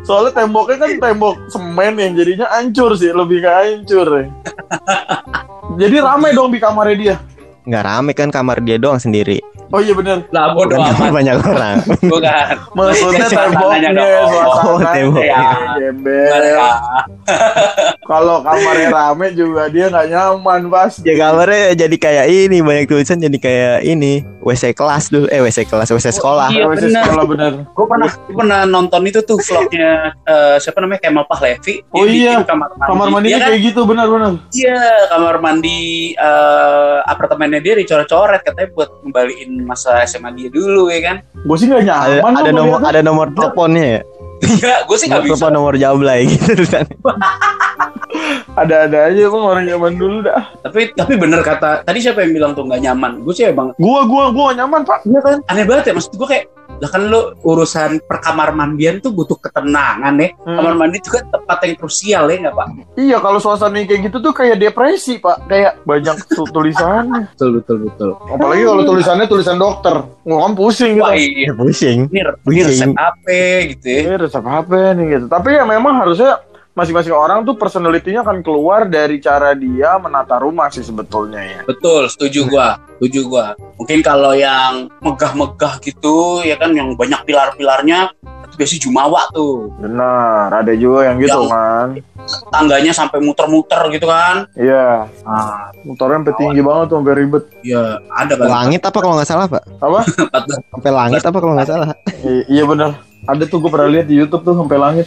Soalnya 0.02 0.32
temboknya 0.34 0.76
kan 0.82 0.90
tembok 0.98 1.36
semen 1.52 1.94
yang 2.00 2.12
jadinya 2.16 2.46
hancur 2.50 2.96
sih, 2.96 3.12
lebih 3.14 3.44
ke 3.44 3.50
hancur 3.50 4.06
ya. 4.10 4.26
Jadi 5.78 5.96
rame 6.02 6.28
dong 6.34 6.50
di 6.50 6.58
kamarnya 6.58 6.96
dia. 6.96 7.16
Nggak 7.62 7.82
rame 7.84 8.10
kan 8.12 8.28
kamar 8.28 8.58
dia 8.58 8.74
doang 8.74 8.98
sendiri. 8.98 9.38
Oh 9.70 9.78
iya 9.78 9.94
bener. 9.94 10.26
Lah 10.28 10.52
bodo 10.52 10.74
Banyak, 10.74 10.92
amat. 10.92 11.10
banyak 11.14 11.36
orang. 11.40 11.76
Bukan. 12.12 12.54
Maksudnya 12.74 13.26
temboknya, 13.26 13.90
dong. 13.90 14.28
suasananya. 14.28 15.04
Oh. 15.32 15.88
Mereka. 15.94 16.68
Kalau 18.10 18.42
kamarnya 18.42 18.88
rame 18.90 19.26
juga 19.32 19.70
dia 19.70 19.88
nggak 19.88 20.06
nyaman 20.08 20.60
pas. 20.68 20.92
Ya 21.00 21.14
kamarnya 21.16 21.72
jadi 21.78 21.96
kayak 21.96 22.26
ini 22.28 22.58
banyak 22.60 22.84
tulisan 22.84 23.16
jadi 23.16 23.38
kayak 23.38 23.76
ini 23.86 24.12
WC 24.42 24.74
kelas 24.74 25.08
dulu 25.08 25.30
eh 25.30 25.38
WC 25.38 25.64
kelas 25.64 25.88
WC 25.88 26.12
sekolah. 26.12 26.50
Iya, 26.50 26.66
Masih 26.66 26.90
bener. 26.90 27.00
sekolah 27.00 27.24
bener. 27.24 27.52
Gue 27.70 27.86
pernah 27.86 28.08
gua 28.10 28.34
pernah 28.36 28.60
nonton 28.66 29.02
itu 29.06 29.22
tuh 29.22 29.38
vlognya 29.40 30.12
eh, 30.20 30.56
siapa 30.58 30.82
namanya 30.82 31.00
Kemal 31.00 31.24
Pahlevi. 31.24 31.80
Oh 31.94 32.04
iya, 32.04 32.42
kamar 32.42 32.68
mandi. 32.68 32.88
Kamar 32.90 33.06
mandinya 33.08 33.30
Iya 33.32 33.38
kan? 33.38 33.48
kayak 33.48 33.60
gitu 33.64 33.80
bener-bener. 33.86 34.32
Iya, 34.52 34.78
kamar 35.08 35.34
mandi 35.38 35.78
eh, 36.12 36.96
apartemennya 37.52 37.60
dia 37.60 37.74
dicoret-coret 37.76 38.40
katanya 38.42 38.68
buat 38.72 38.88
ngembaliin 39.04 39.50
masa 39.62 40.00
SMA 40.08 40.30
dia 40.32 40.48
dulu 40.48 40.88
ya 40.88 41.00
kan. 41.04 41.16
Gue 41.44 41.56
sih 41.60 41.66
nggak 41.68 41.84
Ada, 41.84 41.92
nyaman. 42.18 42.32
ada 42.32 42.50
loh 42.50 42.56
nomor 42.56 42.78
ada 42.80 43.00
nomor 43.04 43.26
teleponnya 43.36 43.84
ya. 43.84 44.00
Iya, 44.42 44.74
gue 44.82 44.96
sih 44.98 45.06
Nomor 45.06 45.14
nggak 45.14 45.22
bisa. 45.22 45.34
telepon 45.38 45.52
nomor 45.54 45.74
jablay 45.78 46.20
gitu 46.26 46.64
kan. 46.66 46.84
Ada-ada 48.52 49.08
aja 49.08 49.22
bang 49.32 49.44
orang 49.48 49.64
zaman 49.64 49.92
dulu 49.96 50.16
dah. 50.20 50.42
Tapi 50.60 50.92
tapi 50.92 51.14
bener 51.16 51.40
kata 51.40 51.86
tadi 51.86 51.98
siapa 52.02 52.20
yang 52.20 52.32
bilang 52.36 52.52
tuh 52.52 52.66
nggak 52.68 52.82
nyaman? 52.82 53.22
Gue 53.24 53.32
sih 53.32 53.48
emang 53.48 53.72
Gua 53.80 54.04
gua 54.04 54.28
gua 54.28 54.50
nggak 54.50 54.58
nyaman 54.60 54.80
pak. 54.84 54.98
Iya 55.08 55.20
kan? 55.24 55.36
Aneh 55.48 55.64
banget 55.64 55.84
ya 55.88 55.92
maksud 55.94 56.12
gue 56.12 56.28
kayak 56.28 56.44
lah 56.82 56.90
kan 56.90 57.06
lo 57.06 57.38
urusan 57.46 58.02
perkamar 58.10 58.50
mandian 58.58 58.98
tuh 58.98 59.14
butuh 59.14 59.38
ketenangan 59.38 60.18
ya. 60.18 60.34
Hmm. 60.42 60.58
Kamar 60.58 60.74
mandi 60.74 60.98
itu 60.98 61.14
kan 61.14 61.30
tempat 61.30 61.62
yang 61.62 61.78
krusial 61.78 62.26
ya 62.26 62.36
nggak 62.42 62.54
pak? 62.58 62.66
Iya 62.98 63.16
kalau 63.22 63.38
suasana 63.38 63.86
kayak 63.86 64.10
gitu 64.10 64.18
tuh 64.18 64.34
kayak 64.34 64.58
depresi 64.58 65.22
pak, 65.22 65.46
kayak 65.46 65.78
banyak 65.86 66.18
tu- 66.26 66.50
tulisannya. 66.58 67.30
Betul 67.38 67.62
betul 67.62 67.76
betul. 67.86 68.10
Apalagi 68.26 68.66
kalau 68.66 68.82
tulisannya 68.82 69.26
tulisan 69.30 69.62
dokter, 69.62 69.94
gua 70.26 70.38
kan 70.42 70.52
pusing 70.58 70.98
gitu. 70.98 71.06
Wah 71.06 71.14
iya. 71.14 71.46
Ya, 71.46 71.54
pusing. 71.54 71.98
Ini, 72.10 72.20
ini 72.50 72.60
resep 72.66 72.90
apa 72.98 73.38
gitu 73.70 73.86
ya? 73.86 74.00
Ini 74.02 74.14
resep 74.18 74.42
apa 74.42 74.78
nih 74.98 75.04
gitu. 75.06 75.26
Tapi 75.30 75.48
ya 75.54 75.62
memang 75.62 75.94
harusnya 76.02 76.42
masing-masing 76.72 77.12
orang 77.12 77.44
tuh 77.44 77.54
personalitinya 77.54 78.24
akan 78.24 78.40
keluar 78.40 78.88
dari 78.88 79.20
cara 79.20 79.52
dia 79.52 79.96
menata 79.96 80.36
rumah 80.36 80.68
sih 80.68 80.80
sebetulnya 80.80 81.40
ya. 81.40 81.60
Betul, 81.62 82.08
setuju 82.08 82.48
gua, 82.48 82.80
setuju 82.96 83.20
gua. 83.28 83.46
Mungkin 83.76 84.00
kalau 84.00 84.32
yang 84.32 84.88
megah-megah 84.98 85.78
gitu, 85.80 86.40
ya 86.40 86.56
kan 86.56 86.72
yang 86.72 86.96
banyak 86.96 87.20
pilar-pilarnya, 87.22 88.16
itu 88.46 88.54
biasanya 88.56 88.82
jumawa 88.82 89.22
tuh. 89.30 89.68
Benar, 89.76 90.48
ada 90.54 90.72
juga 90.72 91.12
yang 91.12 91.20
gitu 91.20 91.36
Yang- 91.36 91.52
kan. 91.52 91.88
Tangganya 92.48 92.94
sampai 92.94 93.18
muter-muter 93.18 93.82
gitu 93.90 94.06
kan. 94.06 94.46
Iya, 94.54 95.10
Ah, 95.26 95.74
motornya 95.82 96.22
sampai 96.22 96.34
tinggi 96.38 96.62
banget 96.62 96.86
tuh 96.86 96.96
sampai 97.02 97.14
ribet. 97.18 97.44
ya 97.60 97.98
ada 98.08 98.32
kan. 98.38 98.46
Langit 98.46 98.80
apa 98.80 98.94
kalau 98.96 99.14
nggak 99.18 99.28
salah, 99.28 99.46
Pak? 99.50 99.62
Apa? 99.76 100.00
Sampai 100.70 100.90
langit 100.90 101.20
apa 101.20 101.36
kalau 101.36 101.52
nggak 101.52 101.68
salah? 101.68 101.90
I- 102.22 102.46
iya 102.48 102.64
benar. 102.64 102.94
Ada 103.22 103.46
tuh 103.46 103.62
gue 103.62 103.70
pernah 103.70 103.86
lihat 103.86 104.10
di 104.10 104.18
YouTube 104.18 104.42
tuh 104.42 104.58
sampai 104.58 104.78
langit. 104.82 105.06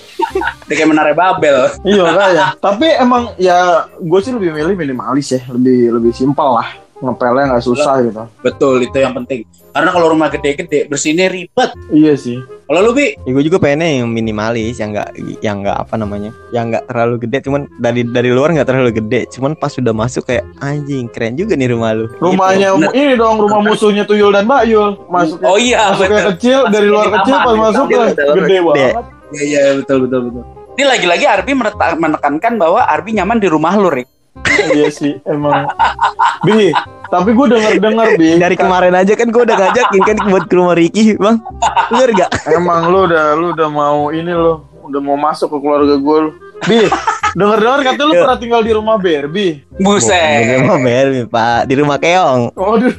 Dia 0.71 0.75
kayak 0.80 0.89
menara 0.89 1.12
Babel. 1.12 1.67
Iya 1.84 2.06
kayak. 2.15 2.49
Tapi 2.63 2.88
emang 2.95 3.36
ya 3.36 3.91
gue 3.91 4.19
sih 4.23 4.32
lebih 4.32 4.56
milih 4.56 4.75
minimalis 4.80 5.36
ya, 5.36 5.43
lebih 5.51 5.99
lebih 5.99 6.12
simpel 6.15 6.56
lah. 6.56 6.84
Ngepelnya 7.03 7.51
nggak 7.51 7.65
susah 7.65 7.95
gitu. 8.08 8.23
Betul, 8.39 8.88
itu 8.88 8.95
yang 8.95 9.12
penting. 9.12 9.43
Karena 9.75 9.91
kalau 9.91 10.08
rumah 10.15 10.31
gede-gede, 10.31 10.88
bersihnya 10.88 11.27
ribet. 11.27 11.75
Iya 11.91 12.15
sih. 12.15 12.39
Kalau 12.65 12.79
lu, 12.79 12.95
Bi, 12.95 13.19
Ya, 13.27 13.31
gue 13.36 13.43
juga 13.43 13.60
pengennya 13.60 13.99
yang 13.99 14.08
minimalis, 14.08 14.79
yang 14.79 14.95
nggak 14.95 15.10
yang 15.43 15.60
nggak 15.60 15.75
apa 15.75 15.95
namanya, 15.99 16.31
yang 16.55 16.71
nggak 16.71 16.88
terlalu 16.88 17.27
gede, 17.27 17.38
cuman 17.43 17.67
dari 17.84 18.01
dari 18.08 18.31
luar 18.31 18.55
nggak 18.55 18.71
terlalu 18.71 18.95
gede, 19.03 19.27
cuman 19.36 19.53
pas 19.60 19.75
sudah 19.75 19.91
masuk 19.91 20.31
kayak 20.31 20.47
anjing 20.63 21.12
keren 21.12 21.36
juga 21.36 21.60
nih 21.60 21.75
rumah 21.75 21.91
lu. 21.91 22.08
Rumahnya 22.23 22.71
bener. 22.79 22.95
ini 22.95 23.13
dong 23.19 23.38
rumah 23.43 23.60
musuhnya 23.60 24.08
Tuyul 24.08 24.31
dan 24.31 24.47
Mbak 24.47 24.63
Yul. 24.71 24.91
Masuknya 25.12 25.45
Oh 25.51 25.60
iya, 25.60 25.91
masuknya 25.91 26.23
betul. 26.23 26.31
kecil 26.39 26.60
dari 26.71 26.88
luar 26.88 27.08
kecil 27.12 27.36
aman, 27.36 27.43
pas 27.43 27.55
masuk 27.60 27.86
gitu. 27.91 27.99
lah 27.99 28.10
gede 28.39 28.58
banget. 28.63 28.93
Iya, 29.36 29.41
iya, 29.43 29.62
betul, 29.84 29.97
betul, 30.08 30.19
betul. 30.31 30.43
Ini 30.75 30.84
lagi-lagi 30.88 31.25
Arbi 31.27 31.51
menekankan 31.99 32.53
bahwa 32.55 32.88
Arbi 32.88 33.12
nyaman 33.15 33.43
di 33.43 33.47
rumah 33.51 33.75
lu, 33.75 33.91
Rick. 33.91 34.14
Iya 34.75 34.87
sih 34.91 35.19
emang. 35.25 35.67
Bi, 36.45 36.69
tapi 37.09 37.29
gue 37.33 37.47
denger 37.51 37.71
dengar 37.79 38.07
bi. 38.19 38.37
Dari 38.37 38.55
kemarin 38.57 38.93
aja 38.93 39.13
kan 39.15 39.27
gue 39.29 39.41
udah 39.41 39.57
ngajakin 39.57 40.01
kan 40.03 40.17
buat 40.29 40.43
ke 40.49 40.53
rumah 40.55 40.75
Ricky, 40.77 41.17
bang. 41.17 41.37
Bener 41.93 42.09
gak? 42.13 42.29
Emang 42.49 42.89
lu 42.91 43.07
udah 43.09 43.25
lu 43.37 43.53
udah 43.53 43.69
mau 43.69 44.09
ini 44.11 44.33
lo, 44.33 44.67
udah 44.85 45.01
mau 45.01 45.15
masuk 45.15 45.49
ke 45.49 45.57
keluarga 45.57 45.95
gue 45.95 46.17
lu. 46.21 46.31
Bi, 46.65 46.87
denger 47.33 47.57
dengar 47.59 47.79
kata 47.83 48.01
lu 48.01 48.13
pernah 48.15 48.37
tinggal 48.37 48.61
di 48.63 48.71
rumah 48.71 48.95
Barbie. 48.95 49.61
Bukan 49.67 49.75
di 49.75 49.83
Buset. 49.83 50.57
rumah 50.57 50.77
Bermi, 50.79 51.21
Pak, 51.27 51.59
di 51.65 51.73
rumah 51.75 51.97
Keong. 51.99 52.41
Oh 52.55 52.75
di, 52.75 52.87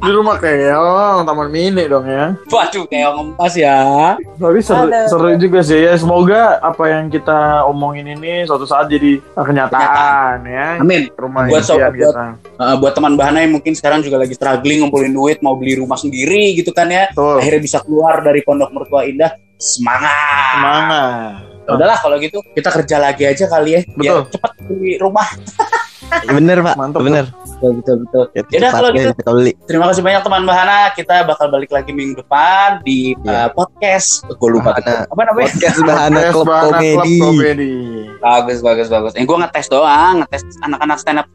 di 0.00 0.10
rumah 0.10 0.36
keong 0.36 1.28
Taman 1.28 1.48
Mini 1.48 1.84
dong 1.84 2.08
ya. 2.08 2.32
Waduh, 2.48 2.88
kayak 2.88 3.12
ngempas 3.12 3.52
ya. 3.52 3.78
Tapi 4.16 4.58
seru, 4.60 4.88
seru 5.06 5.28
juga 5.36 5.60
sih 5.60 5.84
ya. 5.84 5.92
Semoga 5.94 6.56
apa 6.58 6.88
yang 6.88 7.06
kita 7.06 7.68
omongin 7.68 8.08
ini 8.08 8.48
suatu 8.48 8.64
saat 8.64 8.88
jadi 8.88 9.20
kenyataan 9.30 10.40
ya. 10.44 10.66
Amin. 10.80 11.12
Rumah 11.12 11.52
Buat 11.52 11.64
sobat- 11.64 11.92
kita. 11.92 12.40
Uh, 12.56 12.76
buat 12.80 12.92
teman 12.92 13.14
bahannya 13.14 13.44
yang 13.44 13.54
mungkin 13.56 13.72
sekarang 13.72 14.00
juga 14.00 14.20
lagi 14.20 14.32
struggling 14.32 14.80
ngumpulin 14.80 15.12
duit 15.12 15.38
mau 15.40 15.56
beli 15.56 15.76
rumah 15.76 15.96
sendiri 15.96 16.56
gitu 16.56 16.72
kan 16.72 16.88
ya 16.88 17.08
Betul. 17.12 17.40
akhirnya 17.40 17.60
bisa 17.60 17.78
keluar 17.80 18.20
dari 18.20 18.40
pondok 18.40 18.68
mertua 18.72 19.04
indah 19.04 19.32
semangat. 19.60 20.56
Semangat. 20.56 21.32
Udahlah 21.70 21.98
kalau 22.02 22.16
gitu 22.18 22.42
kita 22.56 22.72
kerja 22.72 22.96
lagi 22.98 23.24
aja 23.28 23.44
kali 23.46 23.70
ya. 23.78 23.80
Biar 23.94 24.26
Betul. 24.26 24.32
cepat 24.34 24.52
di 24.66 24.98
rumah. 24.98 25.28
bener 26.30 26.58
pak 26.60 26.74
Mantap, 26.74 27.00
bener 27.02 27.26
Betul 27.60 27.76
betul 27.84 27.96
betul. 28.08 28.24
Ya, 28.32 28.40
Yaudah, 28.40 28.70
kalau 28.72 28.88
cepatnya 28.88 29.04
gitu. 29.04 29.18
kita 29.20 29.30
beli 29.36 29.52
Terima 29.68 29.84
kasih 29.92 30.00
banyak 30.00 30.22
teman 30.24 30.42
Bahana. 30.48 30.78
Kita 30.96 31.16
bakal 31.28 31.46
balik 31.52 31.68
lagi 31.68 31.92
minggu 31.92 32.16
depan 32.16 32.80
di 32.80 33.12
Iya. 33.20 33.36
uh, 33.36 33.48
podcast. 33.52 34.24
Gue 34.32 34.50
lupa 34.56 34.72
Bahana. 34.72 35.04
Apa 35.04 35.22
namanya? 35.28 35.52
podcast 35.52 35.76
bahana 35.84 36.20
klub 36.32 36.48
komedi 36.48 37.16
komedi. 37.20 37.74
Bagus 38.16 38.58
bagus 38.64 38.88
bagus. 38.88 39.12
Eh 39.12 39.28
gue 39.28 39.36
ngetes 39.36 39.68
doang, 39.68 40.24
ngetes 40.24 40.40
anak-anak 40.64 40.96
stand 40.96 41.20
up 41.20 41.28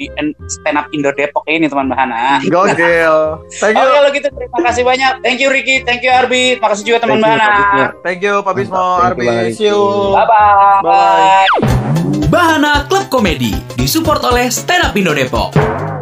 stand 0.50 0.78
up 0.78 0.90
Indo 0.90 1.14
Depok 1.14 1.46
ini 1.46 1.70
teman 1.70 1.94
Bahana. 1.94 2.42
Gokil. 2.42 3.16
Thank 3.62 3.78
Oke 3.78 3.86
you. 3.86 3.94
kalau 3.94 4.10
gitu 4.10 4.28
terima 4.34 4.60
kasih 4.66 4.82
banyak. 4.82 5.14
Thank 5.22 5.38
you 5.38 5.50
Ricky, 5.54 5.86
thank 5.86 6.02
you 6.02 6.10
Arbi, 6.10 6.58
makasih 6.58 6.90
juga 6.90 7.06
teman 7.06 7.22
Bahana. 7.22 7.94
Thank 8.02 8.26
you 8.26 8.42
Pak 8.42 8.54
Bismo, 8.58 8.82
Arbi. 8.98 9.54
See 9.54 9.70
you. 9.70 9.78
Bye 10.10 10.26
bye. 10.26 10.82
Bye. 10.82 12.15
Bahana 12.30 12.90
Klub 12.90 13.06
Komedi 13.10 13.54
disupport 13.78 14.26
oleh 14.26 14.50
Stand 14.50 14.90
Up 14.90 14.98
Indo 14.98 15.14
Depok. 15.14 15.95